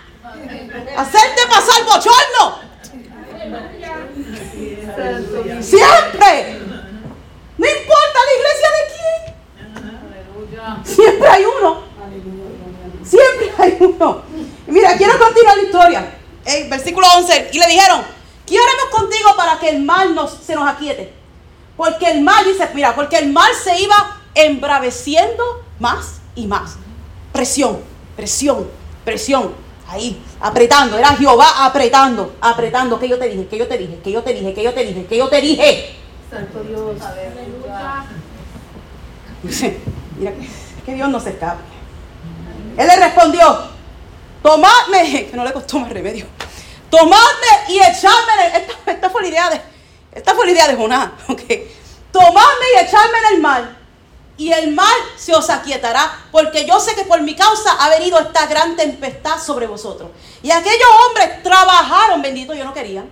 [0.97, 2.61] hacerte pasar bochorno.
[5.61, 6.57] Siempre.
[7.57, 10.85] No importa la iglesia de quién.
[10.85, 11.83] Siempre hay uno.
[13.03, 14.23] Siempre hay uno.
[14.67, 16.20] Mira, quiero continuar la historia.
[16.45, 17.51] Eh, versículo 11.
[17.53, 18.01] Y le dijeron,
[18.45, 21.13] ¿qué haremos contigo para que el mal nos, se nos aquiete?
[21.77, 26.75] Porque el mal, dice, mira, porque el mal se iba embraveciendo más y más.
[27.31, 27.79] Presión,
[28.15, 28.67] presión,
[29.03, 29.53] presión.
[29.87, 30.97] Ahí, apretando.
[30.97, 32.99] Era Jehová apretando, apretando.
[32.99, 34.85] Que yo te dije, que yo te dije, que yo te dije, que yo te
[34.85, 35.95] dije, que yo te dije.
[36.29, 36.95] Santo Dios.
[40.17, 40.49] Mira, que,
[40.85, 41.61] que Dios no se escape.
[42.77, 43.70] Él le respondió,
[44.41, 46.25] tomadme, que no le costó más remedio,
[46.89, 49.09] tomadme y echadme, esta, esta
[49.49, 49.61] de,
[50.13, 51.11] esta fue la idea de Jonás,
[52.11, 53.77] tomadme y echadme en el mar,
[54.37, 58.19] y el mar se os aquietará, porque yo sé que por mi causa ha venido
[58.19, 60.09] esta gran tempestad sobre vosotros.
[60.41, 63.05] Y aquellos hombres trabajaron, bendito, yo no quería,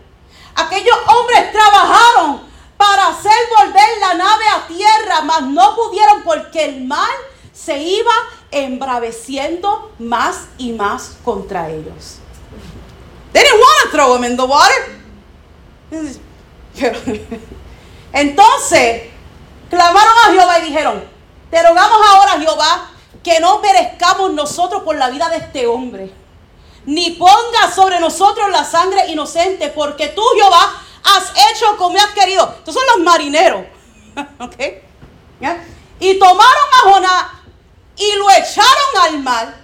[0.55, 6.85] aquellos hombres trabajaron para hacer volver la nave a tierra, mas no pudieron porque el
[6.85, 7.09] mar
[7.53, 8.11] se iba
[8.51, 12.19] embraveciendo más y más contra ellos.
[13.31, 14.99] They didn't want to throw him in the water.
[18.13, 19.03] Entonces,
[19.69, 21.03] clamaron a Jehová y dijeron,
[21.51, 22.89] te rogamos ahora, Jehová,
[23.23, 26.11] que no perezcamos nosotros por la vida de este hombre,
[26.85, 32.55] ni pongas sobre nosotros la sangre inocente, porque tú, Jehová, has hecho como has querido.
[32.57, 33.63] Estos son los marineros.
[34.39, 34.55] ¿Ok?
[35.39, 35.63] ¿Ya?
[35.99, 37.25] Y tomaron a Jonás
[37.99, 39.55] y lo echaron al mar.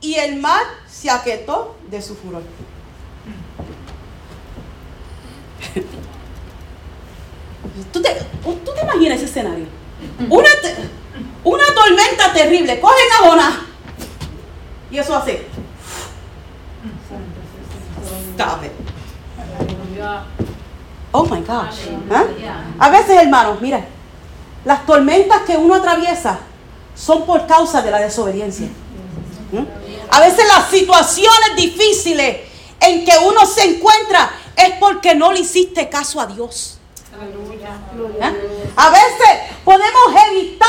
[0.00, 2.42] Y el mar se aquietó de su furor.
[7.92, 9.66] ¿Tú te, tú te imaginas ese escenario?
[10.28, 10.76] Una, te-
[11.42, 12.78] una tormenta terrible.
[12.80, 13.54] Cogen a Jonás.
[14.90, 15.46] Y eso hace.
[18.34, 18.72] Stop it.
[21.12, 21.86] Oh my gosh.
[22.10, 22.24] ¿Ah?
[22.78, 23.84] A veces, hermanos, mira,
[24.64, 26.38] las tormentas que uno atraviesa
[26.94, 28.68] son por causa de la desobediencia.
[29.52, 29.64] ¿Mm?
[30.10, 32.40] A veces las situaciones difíciles
[32.80, 36.78] en que uno se encuentra es porque no le hiciste caso a Dios.
[38.20, 38.32] ¿Ah?
[38.76, 40.68] A veces podemos evitar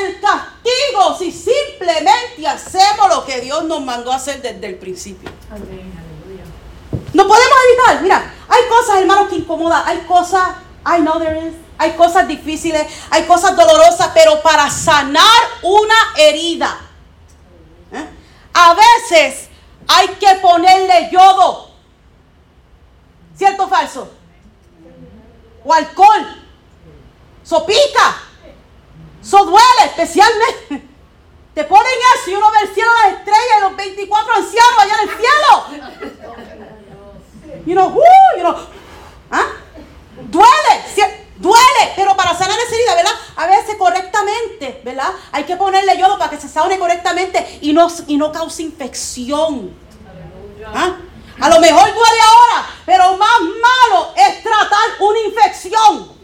[0.00, 5.30] el castigo si simplemente hacemos lo que Dios nos mandó a hacer desde el principio.
[7.12, 10.48] No podemos evitar, mira, hay cosas, hermanos, que incomodan, hay cosas,
[10.84, 16.78] I know there is, hay cosas difíciles, hay cosas dolorosas, pero para sanar una herida,
[17.92, 18.06] ¿eh?
[18.54, 19.48] a veces
[19.86, 21.70] hay que ponerle yodo,
[23.36, 24.10] ¿cierto o falso?
[25.64, 26.44] O alcohol,
[27.42, 28.16] so pica,
[29.22, 30.96] so duele especialmente.
[31.54, 34.94] Te ponen eso y uno ve el cielo, las estrellas y los 24 ancianos allá
[34.94, 35.64] en el cielo.
[37.64, 38.56] You know, whoo, you know,
[39.30, 39.46] ¿ah?
[40.28, 41.02] Duele, sí,
[41.38, 43.12] duele, pero para sanar esa herida, ¿verdad?
[43.36, 45.10] A veces correctamente, ¿verdad?
[45.32, 49.74] Hay que ponerle yodo para que se sane correctamente y no, y no cause infección.
[50.74, 50.96] ¿ah?
[51.40, 56.16] A lo mejor duele ahora, pero más malo es tratar una infección.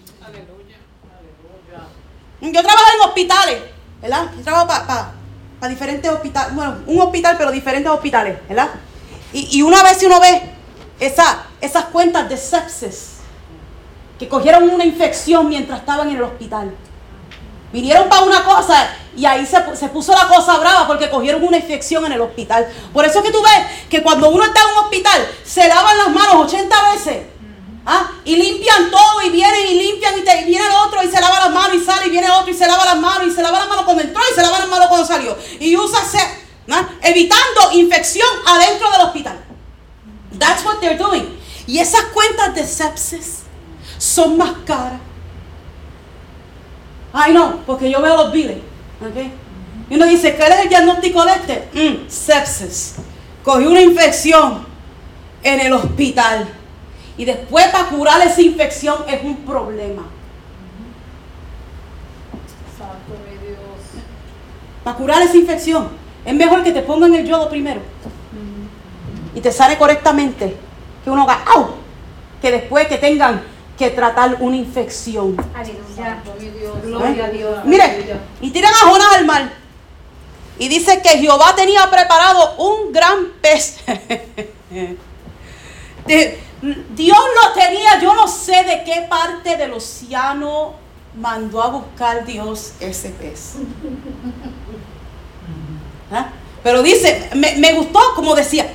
[2.40, 3.62] Yo trabajo en hospitales,
[4.00, 4.30] ¿verdad?
[4.36, 8.70] Yo trabajo para diferentes hospitales, bueno, un hospital, pero diferentes hospitales, ¿verdad?
[9.32, 10.42] Y, y una vez uno ve
[10.98, 13.11] esa- esas cuentas de sepsis,
[14.18, 16.74] que cogieron una infección mientras estaban en el hospital.
[17.72, 21.56] Vinieron para una cosa y ahí se, se puso la cosa brava porque cogieron una
[21.56, 22.68] infección en el hospital.
[22.92, 25.96] Por eso es que tú ves que cuando uno está en un hospital se lavan
[25.98, 27.26] las manos 80 veces.
[27.86, 28.10] ¿ah?
[28.24, 31.20] Y limpian todo y vienen y limpian y, te- y viene el otro y se
[31.20, 33.42] lava las manos y sale y viene otro y se lava las manos y se
[33.42, 35.36] lava las manos cuando entró y se lava las manos cuando salió.
[35.58, 36.00] Y usa
[36.70, 36.88] ¿ah?
[37.02, 39.44] evitando infección adentro del hospital.
[40.38, 41.38] That's what they're doing.
[41.66, 43.42] Y esas cuentas de sepsis
[44.02, 44.98] son más caras.
[47.12, 48.56] Ay, no, porque yo veo los biles.
[49.00, 49.16] ¿ok?
[49.90, 51.68] Y uno dice, ¿cuál es el diagnóstico de este?
[51.72, 52.96] Mm, sepsis.
[53.44, 54.66] Cogió una infección
[55.44, 56.48] en el hospital.
[57.16, 60.02] Y después para curar esa infección es un problema.
[62.76, 63.60] Santo mi Dios.
[64.82, 65.90] Para curar esa infección
[66.24, 67.80] es mejor que te pongan el yodo primero.
[69.32, 70.56] Y te sale correctamente.
[71.04, 71.74] Que uno haga, ¡au!
[72.40, 73.51] Que después que tengan
[73.82, 75.36] que tratar una infección.
[75.52, 76.22] Aleluya.
[76.84, 77.64] Gloria a Dios.
[77.64, 79.52] Mire, y tiran a Jonás al mar.
[80.56, 83.78] Y dice que Jehová tenía preparado un gran pez.
[86.94, 90.74] Dios lo tenía, yo no sé de qué parte del océano
[91.16, 93.54] mandó a buscar Dios ese pez.
[96.12, 96.28] ¿Ah?
[96.62, 98.72] Pero dice, me, me gustó como decía,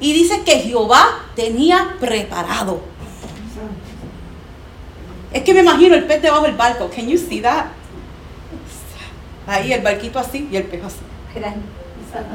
[0.00, 2.89] y dice que Jehová tenía preparado.
[5.32, 6.90] Es que me imagino el pez debajo del barco.
[6.94, 7.66] Can you see that?
[9.46, 10.98] Ahí el barquito así y el pez así.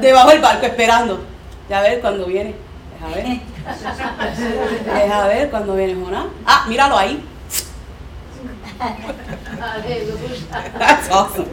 [0.00, 1.24] Debajo del barco esperando.
[1.68, 2.54] Ya ver cuando viene.
[2.92, 3.40] Deja ver.
[4.84, 6.26] Deja ver cuando viene Jonás.
[6.46, 7.22] Ah, míralo ahí.
[10.78, 11.48] That's awesome.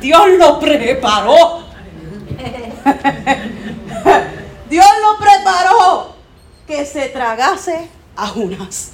[0.00, 1.64] Dios lo preparó.
[4.68, 6.14] Dios lo preparó
[6.66, 8.92] que se tragase a Jonás.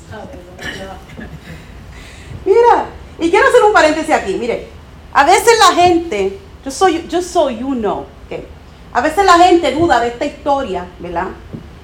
[2.47, 2.87] Mira,
[3.19, 4.69] y quiero hacer un paréntesis aquí, mire,
[5.13, 8.39] a veces la gente, yo soy, yo soy you know, ok,
[8.93, 11.27] a veces la gente duda de esta historia, ¿verdad?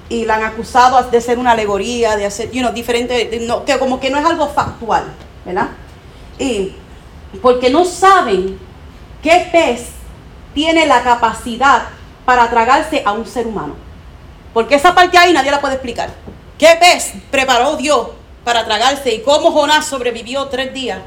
[0.07, 3.77] Y la han acusado de ser una alegoría, de hacer, you know, diferente, no, que
[3.77, 5.03] como que no es algo factual,
[5.45, 5.67] ¿verdad?
[6.39, 6.73] Y
[7.41, 8.57] porque no saben
[9.21, 9.89] qué pez
[10.53, 11.87] tiene la capacidad
[12.23, 13.75] para tragarse a un ser humano.
[14.53, 16.09] Porque esa parte ahí nadie la puede explicar.
[16.57, 18.09] ¿Qué pez preparó Dios
[18.43, 20.99] para tragarse y cómo Jonás sobrevivió tres días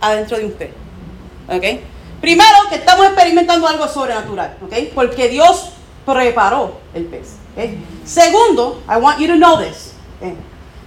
[0.00, 0.70] adentro de un pez?
[1.48, 1.64] ¿Ok?
[2.20, 4.74] Primero, que estamos experimentando algo sobrenatural, ¿ok?
[4.94, 5.70] Porque Dios
[6.04, 7.36] preparó el pez.
[7.56, 7.64] ¿ok?
[8.04, 9.92] Segundo, I want you to know this.
[10.20, 10.34] ¿ok?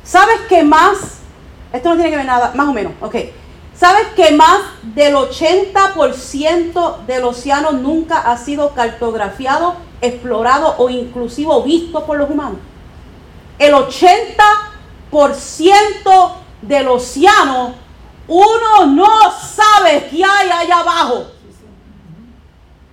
[0.04, 1.20] ¿Sabes que más?
[1.72, 3.16] Esto no tiene que ver nada, más o menos, ¿ok?
[3.76, 12.06] ¿Sabes que más del 80% del océano nunca ha sido cartografiado, explorado o inclusive visto
[12.06, 12.60] por los humanos?
[13.60, 14.69] El 80%
[16.62, 17.76] del océano
[18.30, 21.26] uno no sabe qué hay allá abajo.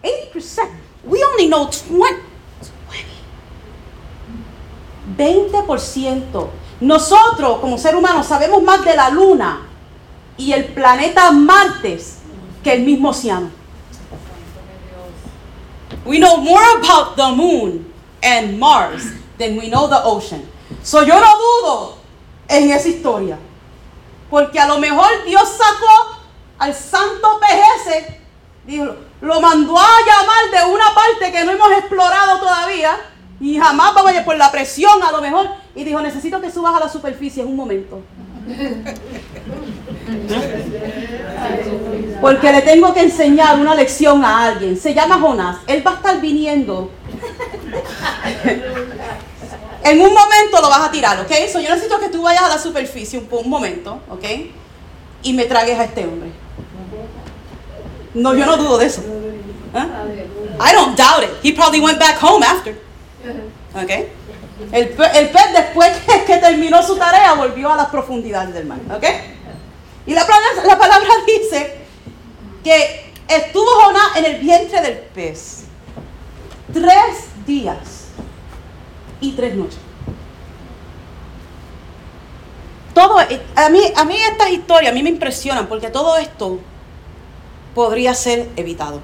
[0.03, 0.71] 80%.
[1.05, 2.23] We only know 20.
[5.19, 6.49] 20%.
[6.81, 9.67] Nosotros, como ser humano, sabemos más de la luna
[10.39, 11.99] y el planeta Marte
[12.65, 13.51] que el mismo océano.
[16.07, 19.05] We know more about the moon and Mars
[19.39, 20.49] than we know the ocean.
[20.83, 21.96] So yo no dudo
[22.49, 23.39] en esa historia.
[24.31, 26.17] Porque a lo mejor Dios sacó
[26.59, 28.07] al santo PGS,
[28.67, 28.87] dijo,
[29.21, 32.97] lo mandó a llamar de una parte que no hemos explorado todavía
[33.41, 35.49] y jamás vamos a ir por la presión a lo mejor.
[35.75, 38.01] Y dijo, necesito que subas a la superficie en un momento.
[42.21, 44.77] Porque le tengo que enseñar una lección a alguien.
[44.77, 45.59] Se llama Jonás.
[45.67, 46.91] Él va a estar viniendo.
[49.91, 51.31] En un momento lo vas a tirar, ¿ok?
[51.53, 54.25] So, yo necesito que tú vayas a la superficie un, un momento, ¿ok?
[55.23, 56.31] Y me tragues a este hombre.
[58.15, 59.03] No, yo no dudo de eso.
[59.75, 59.87] ¿Ah?
[60.61, 61.31] I don't doubt it.
[61.43, 62.75] He probably went back home after.
[63.75, 63.91] ¿Ok?
[64.73, 65.91] El, pe- el pez después
[66.27, 68.79] que, terminó su tarea volvió a las profundidades del mar.
[68.95, 69.05] ¿Ok?
[70.07, 71.77] Y la palabra, la palabra dice
[72.65, 75.65] que estuvo Jonás en el vientre del pez
[76.73, 78.07] tres días
[79.21, 79.79] y tres noches.
[82.97, 86.59] Todo, eh, a mí, a mí estas historias, a mí me impresionan porque todo esto
[87.75, 89.03] podría ser evitado.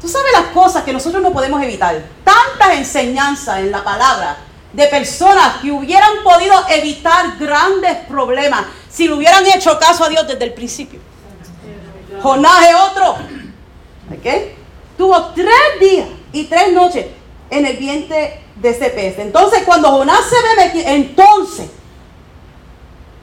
[0.00, 2.00] Tú sabes las cosas que nosotros no podemos evitar.
[2.22, 4.36] Tantas enseñanzas en la palabra
[4.72, 10.24] de personas que hubieran podido evitar grandes problemas si le hubieran hecho caso a Dios
[10.28, 11.00] desde el principio.
[12.22, 13.16] Jonás es otro.
[14.12, 14.26] ¿Ok?
[14.96, 17.06] Tuvo tres días y tres noches
[17.50, 19.18] en el vientre de ese pez.
[19.18, 21.66] Entonces, cuando Jonás se ve metido, entonces,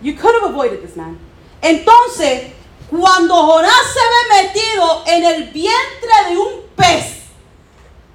[0.01, 1.17] you could have avoided this man.
[1.61, 2.51] Entonces,
[2.89, 7.19] cuando Jonás se ve metido en el vientre de un pez,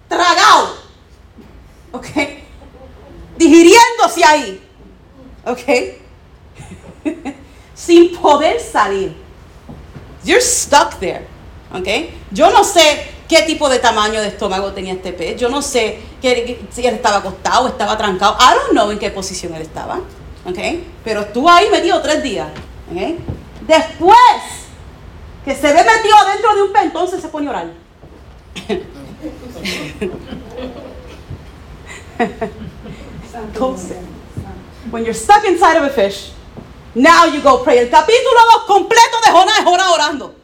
[0.07, 0.77] tragado,
[1.93, 2.07] ¿ok?
[3.39, 4.61] Digiriéndose ahí,
[5.47, 5.61] ¿ok?
[7.75, 9.17] Sin poder salir.
[10.25, 11.27] You're stuck there,
[11.73, 11.89] ¿ok?
[12.31, 15.39] Yo no sé qué tipo de tamaño de estómago tenía este pez.
[15.39, 15.99] Yo no sé
[16.33, 18.37] que, si él estaba acostado, estaba trancado.
[18.41, 19.97] I don't know en qué posición él estaba,
[20.45, 20.59] ¿ok?
[21.05, 22.49] Pero estuvo ahí metido tres días,
[22.91, 23.01] ¿ok?
[23.67, 24.19] Después
[25.45, 27.67] que se ve metido dentro de un pez, entonces se pone a orar.
[33.35, 33.97] Entonces,
[34.91, 36.33] when you're stuck inside of a fish,
[36.95, 37.79] now you go pray.
[37.79, 40.35] El capítulo 2 completo de Jonás es Jonás orando.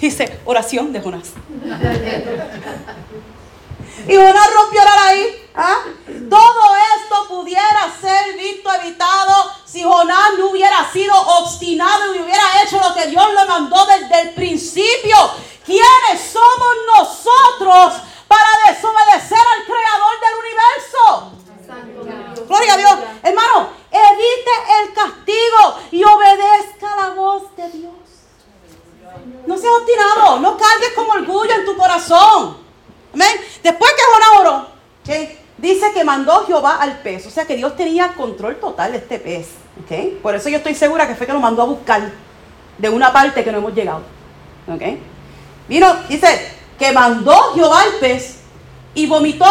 [0.00, 1.32] Dice, oración de Jonás.
[4.06, 5.48] Y Jonás rompió orar ahí.
[5.54, 5.78] ¿ah?
[6.28, 12.80] Todo esto pudiera ser visto, evitado, si Jonás no hubiera sido obstinado y hubiera hecho
[12.80, 15.16] lo que Dios le mandó desde el principio.
[15.64, 21.40] ¿Quiénes somos nosotros para desobedecer al creador del universo?
[22.46, 22.96] Gloria a Dios.
[23.22, 27.92] Hermano, evite el castigo y obedezca la voz de Dios.
[29.46, 32.69] No seas obstinado, no cargues con orgullo en tu corazón.
[33.12, 33.28] Amén.
[33.62, 34.66] Después que Jonás oró,
[35.58, 37.26] dice que mandó Jehová al pez.
[37.26, 39.48] O sea que Dios tenía control total de este pez.
[39.84, 40.20] ¿ok?
[40.22, 42.10] Por eso yo estoy segura que fue que lo mandó a buscar
[42.78, 44.02] de una parte que no hemos llegado.
[44.68, 44.82] ¿ok?
[45.68, 46.26] Vino, dice
[46.78, 48.38] que mandó Jehová al pez
[48.94, 49.46] y vomitó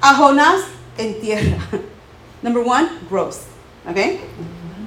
[0.00, 0.62] a Jonás
[0.98, 1.58] en tierra.
[2.42, 3.38] Number one, gross.
[3.88, 3.98] ¿ok?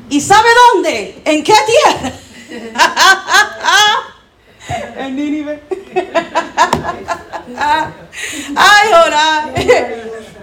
[0.09, 1.21] ¿Y sabe dónde?
[1.25, 2.11] ¿En qué tierra?
[4.97, 5.61] en Nínive.
[7.57, 9.47] Ay, Jonás.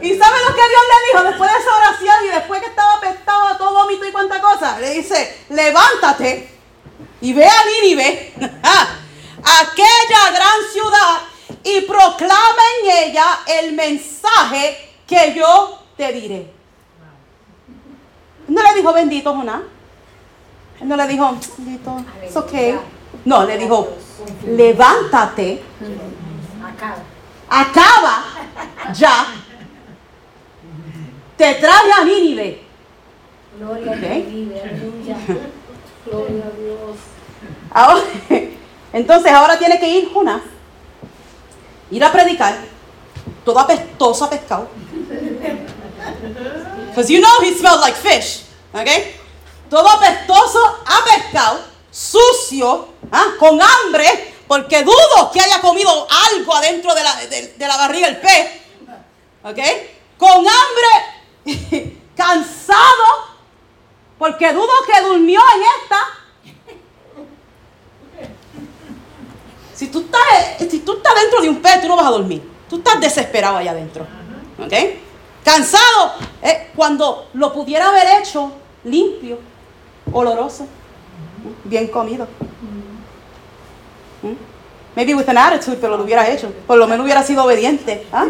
[0.02, 2.94] ¿Y sabe lo que Dios le dijo después de esa oración y después que estaba
[2.94, 4.78] apestado todo vómito y cuánta cosa?
[4.80, 6.50] Le dice, levántate
[7.20, 11.20] y ve a Nínive, aquella gran ciudad,
[11.64, 16.52] y proclama en ella el mensaje que yo te diré.
[18.48, 19.62] No le dijo bendito Jonás.
[20.80, 22.52] No le dijo, bendito, es ok.
[23.24, 23.88] No, le dijo,
[24.46, 25.62] levántate,
[27.48, 28.24] acaba
[28.94, 29.26] ya
[31.36, 32.62] te traje a Nínive.
[33.58, 33.96] Gloria a.
[33.96, 34.16] Dios.
[36.06, 36.96] Gloria a Dios.
[37.70, 38.02] Ahora,
[38.92, 40.42] entonces ahora tiene que ir Jonás,
[41.90, 42.54] ir a predicar,
[43.44, 44.68] todo apestoso a pescado.
[46.88, 48.88] Because you know he smelled like fish, ¿ok?
[49.70, 51.60] Todo apestoso a pescado,
[51.90, 53.34] sucio, ¿ah?
[53.38, 58.18] con hambre, porque dudo que haya comido algo adentro de la, de- la barriga del
[58.18, 58.50] pez,
[59.44, 59.58] ¿ok?
[60.18, 63.06] Con hambre, cansado,
[64.18, 65.96] porque dudo que durmió en esta.
[69.72, 70.80] Si tú, estás, si
[71.14, 72.46] dentro de un pez, tú no vas a dormir.
[72.68, 74.06] Tú estás desesperado allá adentro.
[74.62, 74.74] ¿Ok?
[75.42, 76.12] Cansado.
[76.76, 78.52] cuando lo pudiera haber hecho
[78.84, 79.38] limpio,
[80.12, 80.66] oloroso,
[81.64, 82.28] bien comido.
[84.94, 86.52] Maybe with an attitude, pero lo hubiera hecho.
[86.66, 88.06] Por lo menos hubiera sido obediente.
[88.12, 88.26] ¿ah?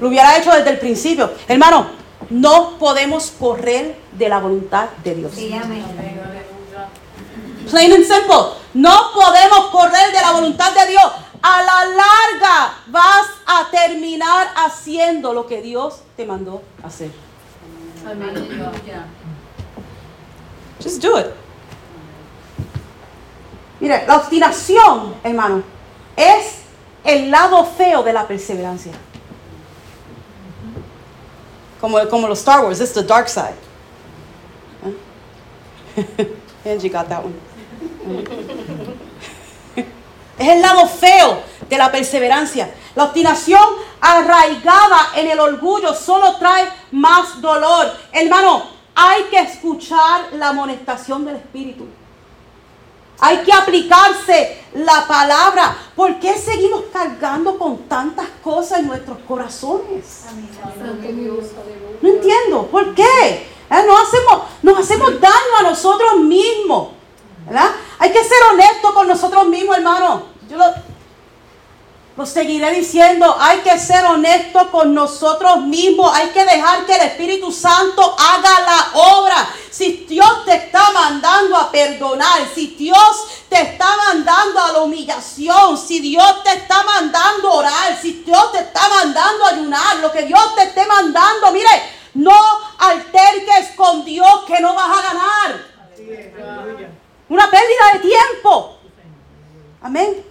[0.00, 1.30] Lo hubiera hecho desde el principio.
[1.46, 1.86] Hermano,
[2.30, 5.32] no podemos correr de la voluntad de Dios.
[5.34, 5.84] Sí, amén.
[7.70, 8.56] Plain and simple.
[8.74, 11.04] No podemos correr de la voluntad de Dios.
[11.42, 17.10] A la larga vas a terminar haciendo lo que Dios te mandó hacer.
[20.82, 21.26] Just do it.
[23.80, 25.62] Mire, la obstinación, hermano,
[26.16, 26.58] es
[27.04, 28.92] el lado feo de la perseverancia.
[31.80, 33.54] Como, como los Star Wars, it's the dark side.
[34.82, 36.24] Huh?
[36.64, 37.34] Angie got that one.
[40.38, 42.72] Es el lado feo de la perseverancia.
[42.94, 43.60] La obstinación
[44.00, 47.92] arraigada en el orgullo solo trae más dolor.
[48.12, 48.62] Hermano,
[48.94, 51.88] hay que escuchar la amonestación del Espíritu.
[53.20, 55.76] Hay que aplicarse la palabra.
[55.96, 60.24] ¿Por qué seguimos cargando con tantas cosas en nuestros corazones?
[62.00, 63.02] No entiendo, ¿por qué?
[63.70, 63.84] ¿Eh?
[63.86, 66.88] Nos, hacemos, nos hacemos daño a nosotros mismos.
[67.44, 67.70] ¿verdad?
[67.98, 70.22] Hay que ser honestos con nosotros mismos, hermano.
[70.48, 70.64] Yo lo,
[72.18, 73.36] lo seguiré diciendo.
[73.38, 76.10] Hay que ser honestos con nosotros mismos.
[76.12, 79.48] Hay que dejar que el Espíritu Santo haga la obra.
[79.70, 85.78] Si Dios te está mandando a perdonar, si Dios te está mandando a la humillación,
[85.78, 90.10] si Dios te está mandando a orar, si Dios te está mandando a ayunar, lo
[90.10, 91.70] que Dios te esté mandando, mire,
[92.14, 92.36] no
[92.78, 95.64] alterques con Dios que no vas a ganar.
[97.28, 98.76] Una pérdida de tiempo.
[99.82, 100.24] Amén.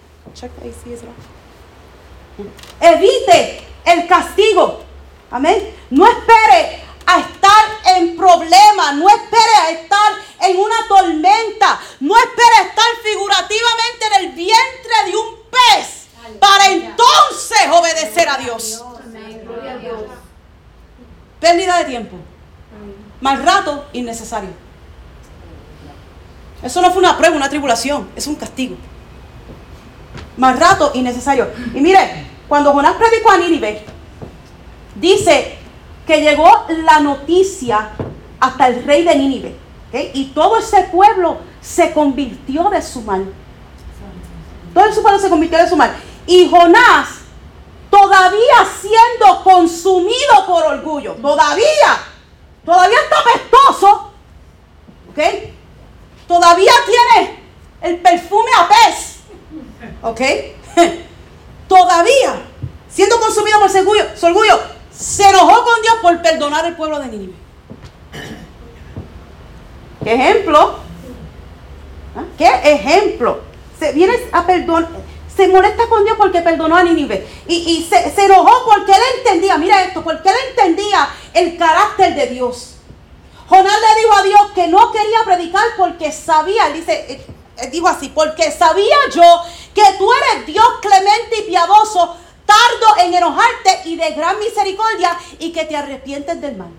[2.80, 4.84] Evite el castigo.
[5.32, 5.76] Amén.
[5.90, 12.70] No espere a estar en problemas, no espere a estar en una tormenta, no espere
[12.70, 16.08] estar figurativamente en el vientre de un pez
[16.40, 18.84] para entonces obedecer a Dios.
[21.40, 22.18] Pérdida de tiempo.
[23.22, 24.50] Mal rato innecesario.
[26.62, 28.76] Eso no fue una prueba, una tribulación, es un castigo.
[30.38, 31.52] Mal rato innecesario.
[31.74, 33.84] Y mire, cuando Jonás predicó a Nínive,
[34.96, 35.58] dice
[36.06, 37.90] que llegó la noticia
[38.40, 39.56] hasta el rey de Nínive.
[40.14, 43.34] Y todo ese pueblo se convirtió de su mal.
[44.74, 45.96] Todo ese pueblo se convirtió de su mal.
[46.28, 47.08] Y Jonás,
[47.90, 51.98] todavía siendo consumido por orgullo, todavía,
[52.64, 54.12] todavía está pestoso.
[56.28, 57.40] Todavía tiene
[57.82, 59.17] el perfume a pez.
[60.02, 60.22] ¿Ok?
[61.68, 62.42] todavía,
[62.90, 64.60] siendo consumido por su orgullo,
[64.92, 67.34] se enojó con Dios por perdonar al pueblo de Nínive.
[70.04, 70.80] ¿Qué ejemplo?
[72.16, 72.24] ¿Ah?
[72.38, 73.42] ¿Qué ejemplo?
[73.80, 74.90] Se viene a perdonar,
[75.36, 77.28] se molesta con Dios porque perdonó a Nínive.
[77.48, 82.28] Y, se, se, enojó porque él entendía, mira esto, porque él entendía el carácter de
[82.28, 82.76] Dios.
[83.48, 87.26] Jonás le dijo a Dios que no quería predicar porque sabía, dice,
[87.72, 89.42] dijo así, porque sabía yo
[89.78, 92.18] que tú eres Dios clemente y piadoso
[92.48, 96.72] tardo en enojarte y de gran misericordia y que te arrepientes del mal.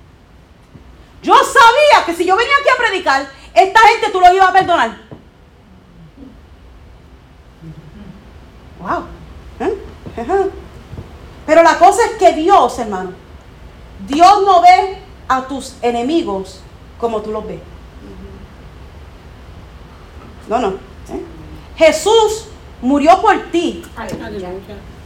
[1.23, 4.53] Yo sabía que si yo venía aquí a predicar, esta gente tú lo ibas a
[4.53, 4.99] perdonar.
[8.81, 9.05] Wow.
[9.61, 10.51] ¿Eh?
[11.47, 13.13] Pero la cosa es que Dios, hermano,
[14.09, 16.63] Dios no ve a tus enemigos
[16.99, 17.61] como tú los ves.
[20.49, 20.69] No, no.
[20.71, 21.23] ¿eh?
[21.77, 22.49] Jesús
[22.81, 23.83] murió por ti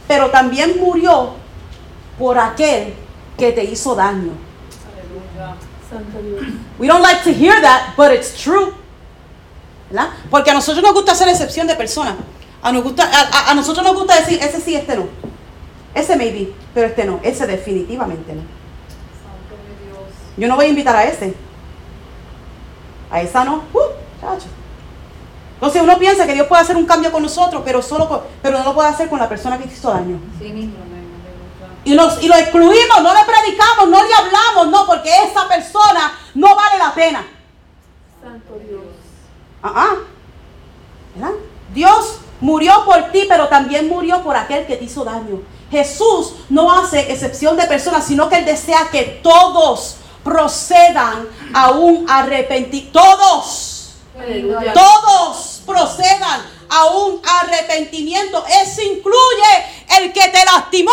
[0.07, 1.35] pero también murió
[2.19, 2.93] por aquel
[3.37, 4.31] que te hizo daño.
[6.79, 8.73] We don't like to hear that, but it's true.
[9.89, 10.09] ¿verdad?
[10.29, 12.15] Porque a nosotros nos gusta hacer excepción de personas.
[12.61, 13.09] A, nos gusta,
[13.49, 15.07] a, nosotros nos gusta decir, ese sí, este no.
[15.93, 17.19] Ese maybe, pero este no.
[17.23, 18.41] Ese definitivamente no.
[20.35, 21.35] Yo no voy a invitar a ese.
[23.11, 23.63] A esa no.
[23.73, 23.79] Uh,
[24.19, 24.47] chacho.
[25.63, 28.65] Entonces uno piensa que Dios puede hacer un cambio con nosotros, pero solo pero no
[28.65, 30.19] lo puede hacer con la persona que hizo daño.
[31.85, 36.19] y, nos, y lo excluimos, no le predicamos, no le hablamos, no, porque esa persona
[36.35, 37.25] no vale la pena.
[38.21, 38.81] Santo Dios.
[39.63, 39.95] Ah,
[41.15, 41.31] ¿verdad?
[41.73, 45.43] Dios murió por ti, pero también murió por aquel que te hizo daño.
[45.71, 49.95] Jesús no hace excepción de personas, sino que Él desea que todos
[50.25, 52.99] procedan a un arrepentimiento.
[52.99, 53.69] Todos.
[54.73, 58.43] Todos procedan a un arrepentimiento.
[58.47, 59.65] Eso incluye
[59.99, 60.91] el que te lastimó.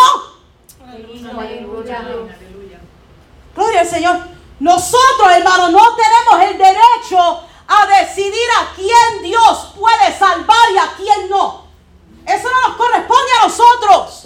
[3.55, 4.21] Gloria al Señor.
[4.59, 10.93] Nosotros, hermanos, no tenemos el derecho a decidir a quién Dios puede salvar y a
[10.97, 11.67] quién no.
[12.27, 14.25] Eso no nos corresponde a nosotros.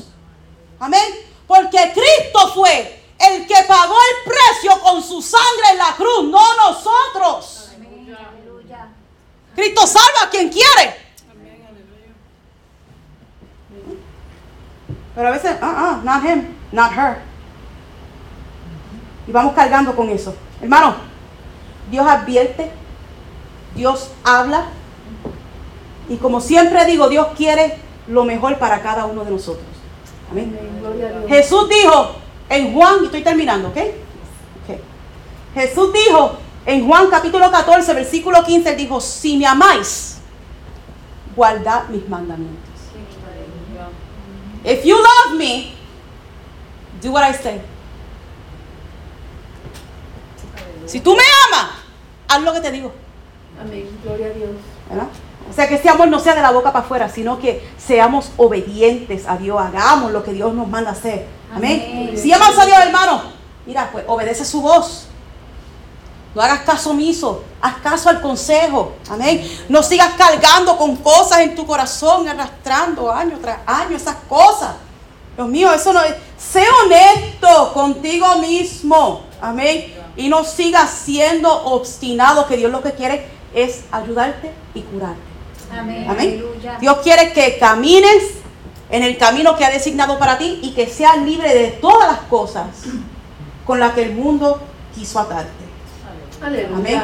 [0.81, 1.27] Amén.
[1.47, 6.57] Porque Cristo fue el que pagó el precio con su sangre en la cruz, no
[6.57, 7.64] nosotros.
[9.55, 11.05] Cristo salva a quien quiere.
[15.15, 17.19] Pero a veces, ah, ah, not him, not her.
[19.27, 20.35] Y vamos cargando con eso.
[20.61, 20.97] Hermano,
[21.91, 22.71] Dios advierte,
[23.75, 24.67] Dios habla.
[26.09, 27.79] Y como siempre digo, Dios quiere
[28.09, 29.67] lo mejor para cada uno de nosotros.
[30.31, 30.59] Amén.
[31.29, 32.17] Jesús dijo
[32.49, 33.79] en Juan, y estoy terminando, ¿ok?
[35.55, 36.37] Jesús dijo
[36.67, 40.19] en Juan capítulo 14, versículo 15, él dijo, si me amáis,
[41.37, 42.63] guardad mis mandamientos.
[44.65, 45.75] If you love me,
[47.03, 47.61] do what I say.
[50.87, 51.71] Si tú me amas,
[52.29, 52.93] haz lo que te digo.
[53.61, 53.87] Amén.
[54.03, 54.51] Gloria a Dios.
[55.51, 58.33] O sea, que este amor no sea de la boca para afuera, sino que seamos
[58.39, 61.27] obedientes a Dios, hagamos lo que Dios nos manda hacer.
[61.55, 62.13] Amén.
[62.17, 63.23] Si amas a Dios, hermano,
[63.67, 65.09] mira, pues obedece su voz.
[66.35, 68.95] No hagas caso omiso, haz caso al consejo.
[69.09, 69.49] Amén.
[69.69, 74.75] No sigas cargando con cosas en tu corazón, arrastrando año tras año esas cosas.
[75.37, 76.15] Dios mío, eso no es.
[76.37, 79.23] Sé honesto contigo mismo.
[79.41, 79.95] Amén.
[80.17, 85.21] Y no sigas siendo obstinado, que Dios lo que quiere es ayudarte y curarte.
[85.73, 86.07] Amén.
[86.09, 86.45] Amén.
[86.81, 88.35] Dios quiere que camines
[88.91, 92.21] en el camino que ha designado para ti y que seas libre de todas las
[92.29, 92.67] cosas
[93.65, 94.61] con las que el mundo
[94.95, 95.64] quiso atarte.
[96.75, 97.03] Amén.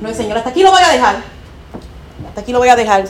[0.00, 1.16] No, Señor, hasta aquí lo voy a dejar.
[2.28, 3.04] Hasta aquí lo voy a dejar.